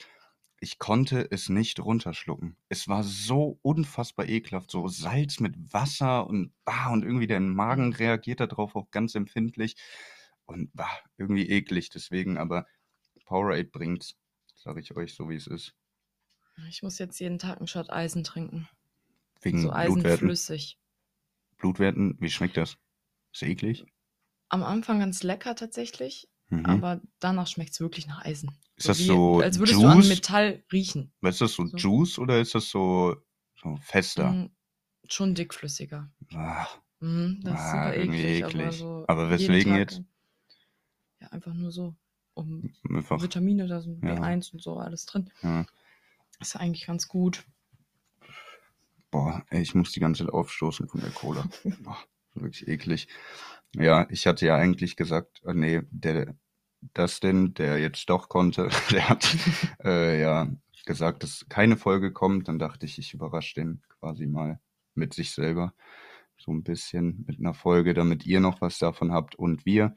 ich 0.59 0.79
konnte 0.79 1.27
es 1.31 1.49
nicht 1.49 1.79
runterschlucken. 1.79 2.57
Es 2.69 2.87
war 2.87 3.03
so 3.03 3.59
unfassbar 3.63 4.27
ekelhaft, 4.29 4.71
so 4.71 4.87
Salz 4.87 5.39
mit 5.39 5.55
Wasser 5.73 6.27
und 6.27 6.53
bah, 6.65 6.89
und 6.91 7.03
irgendwie 7.05 7.27
der 7.27 7.39
Magen 7.41 7.93
Mhm. 7.93 7.93
reagiert 7.93 8.39
da 8.41 8.47
drauf 8.47 8.75
auch 8.75 8.89
ganz 8.91 9.15
empfindlich 9.15 9.75
und 10.45 10.71
bah, 10.75 10.89
irgendwie 11.17 11.49
eklig 11.49 11.89
deswegen, 11.91 12.37
aber 12.37 12.65
Powerade 13.25 13.65
bringt's, 13.65 14.15
sage 14.55 14.81
ich 14.81 14.95
euch 14.97 15.13
so, 15.15 15.29
wie 15.29 15.35
es 15.35 15.47
ist. 15.47 15.75
Ich 16.69 16.83
muss 16.83 16.99
jetzt 16.99 17.19
jeden 17.19 17.39
Tag 17.39 17.59
'n 17.61 17.65
Shot 17.65 17.89
Eisen 17.89 18.23
trinken. 18.23 18.69
Wegen 19.41 19.61
So 19.61 19.69
Blutwerten. 19.71 20.27
eisenflüssig. 20.27 20.79
Blutwerten, 21.57 22.17
wie 22.19 22.29
schmeckt 22.29 22.57
das? 22.57 22.77
Ist 23.33 23.43
eklig? 23.43 23.85
Am 24.49 24.63
Anfang 24.63 24.99
ganz 24.99 25.23
lecker 25.23 25.55
tatsächlich, 25.55 26.29
Mhm. 26.49 26.65
aber 26.65 27.01
danach 27.19 27.47
schmeckt's 27.47 27.79
wirklich 27.79 28.07
nach 28.07 28.23
Eisen. 28.23 28.57
Ist 28.77 28.85
So 28.85 28.89
das 28.89 28.99
wie 28.99 29.05
so 29.05 29.41
als 29.41 29.59
würdest 29.59 29.81
du 29.83 29.87
an 29.87 29.97
Juice? 29.97 30.09
Metall 30.09 30.63
riechen. 30.71 31.11
Ist 31.21 31.41
das 31.41 31.53
so 31.53 31.65
So. 31.65 31.77
Juice 31.77 32.19
oder 32.19 32.39
ist 32.39 32.55
das 32.55 32.69
so 32.69 33.15
so 33.61 33.75
fester? 33.81 34.29
Hm, 34.29 34.51
schon 35.09 35.35
dickflüssiger. 35.35 36.09
Ah, 36.33 36.67
Mhm, 36.99 37.41
das 37.43 37.53
ist 37.53 37.59
ah, 37.69 37.83
super 37.89 37.95
irgendwie 37.95 38.23
eklig, 38.23 38.43
aber 38.45 38.53
eklig. 38.53 38.79
so 38.79 39.05
Aber 39.07 39.29
weswegen 39.29 39.75
jetzt? 39.75 40.01
ja, 41.21 41.27
einfach 41.29 41.53
nur 41.53 41.71
so, 41.71 41.95
um 42.33 42.73
Einfach 42.89 43.21
Vitamine, 43.21 43.67
da 43.67 43.81
sind 43.81 44.01
ja. 44.03 44.15
B1 44.15 44.53
und 44.53 44.61
so 44.61 44.77
alles 44.77 45.05
drin. 45.05 45.29
Ja. 45.43 45.65
Ist 46.39 46.55
eigentlich 46.55 46.85
ganz 46.87 47.07
gut. 47.07 47.45
Boah, 49.13 49.43
ey, 49.49 49.61
ich 49.61 49.73
muss 49.75 49.91
die 49.91 49.99
ganze 49.99 50.25
Zeit 50.25 50.33
aufstoßen 50.33 50.87
von 50.87 51.01
der 51.01 51.11
Cola. 51.11 51.47
Boah, 51.83 51.97
wirklich 52.33 52.67
eklig. 52.67 53.07
Ja, 53.75 54.07
ich 54.09 54.27
hatte 54.27 54.45
ja 54.45 54.55
eigentlich 54.55 54.95
gesagt, 54.97 55.41
äh, 55.45 55.53
ne, 55.53 55.87
der 55.91 56.35
Dustin, 56.93 57.53
der 57.53 57.79
jetzt 57.79 58.09
doch 58.09 58.29
konnte, 58.29 58.69
der 58.91 59.09
hat, 59.09 59.35
äh, 59.83 60.21
ja 60.21 60.47
gesagt, 60.85 61.23
dass 61.23 61.45
keine 61.49 61.75
Folge 61.77 62.13
kommt. 62.13 62.47
Dann 62.47 62.59
dachte 62.59 62.85
ich, 62.85 62.97
ich 62.97 63.13
überrasche 63.13 63.55
den 63.55 63.81
quasi 63.99 64.25
mal 64.27 64.59
mit 64.95 65.13
sich 65.13 65.31
selber 65.31 65.73
so 66.37 66.51
'n 66.51 66.63
bisschen 66.63 67.25
mit 67.27 67.39
'ner 67.39 67.53
Folge, 67.53 67.93
damit 67.93 68.25
ihr 68.25 68.39
noch 68.39 68.61
was 68.61 68.79
davon 68.79 69.11
habt 69.11 69.35
und 69.35 69.65
wir. 69.65 69.95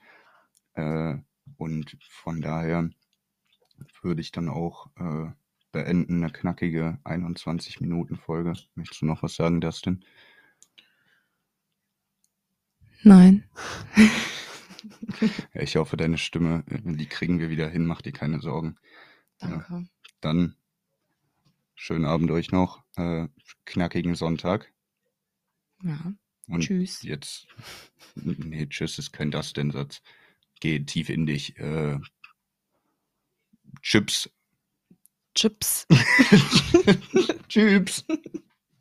Äh, 0.75 1.17
und 1.59 1.97
von 2.11 2.41
daher 2.43 2.91
würde 4.03 4.21
ich 4.23 4.33
dann 4.33 4.49
auch, 4.49 4.89
äh, 4.97 5.31
beenden, 5.73 6.21
'ne 6.21 6.31
knackige 6.31 6.99
21-Minuten-Folge. 7.05 8.55
Möchtest 8.75 9.03
du 9.03 9.07
noch 9.07 9.23
was 9.23 9.35
sagen, 9.37 9.61
Dustin? 9.61 10.05
Nein. 13.05 13.45
Ja, 15.55 15.61
ich 15.63 15.77
hoffe, 15.77 15.97
deine 15.97 16.17
Stimme, 16.19 16.65
äh, 16.71 16.79
die 16.97 17.07
kriegen 17.07 17.39
wir 17.39 17.51
wieder 17.51 17.69
hin, 17.69 17.85
mach 17.87 18.01
dir 18.03 18.13
keine 18.13 18.41
Sorgen. 18.41 18.77
Ja, 19.43 19.49
Danke. 19.49 19.89
dann 20.21 20.57
schönen 21.75 22.05
Abend 22.05 22.31
euch 22.31 22.53
noch, 22.53 22.83
äh, 22.97 23.29
knackigen 23.65 24.15
Sonntag. 24.15 24.73
Ja. 25.83 26.13
Und 26.47 26.61
Tschüss. 26.63 27.03
jetzt 27.03 27.47
ne, 28.15 28.69
tschüss 28.69 28.99
ist 28.99 29.13
kein 29.13 29.31
Dustin-Satz. 29.31 30.03
Geh 30.61 30.81
tief 30.81 31.09
in 31.09 31.27
dich. 31.27 31.57
Äh, 31.59 31.99
Chips. 33.83 34.29
Chips. 35.35 35.87
Tschüss. 37.49 38.05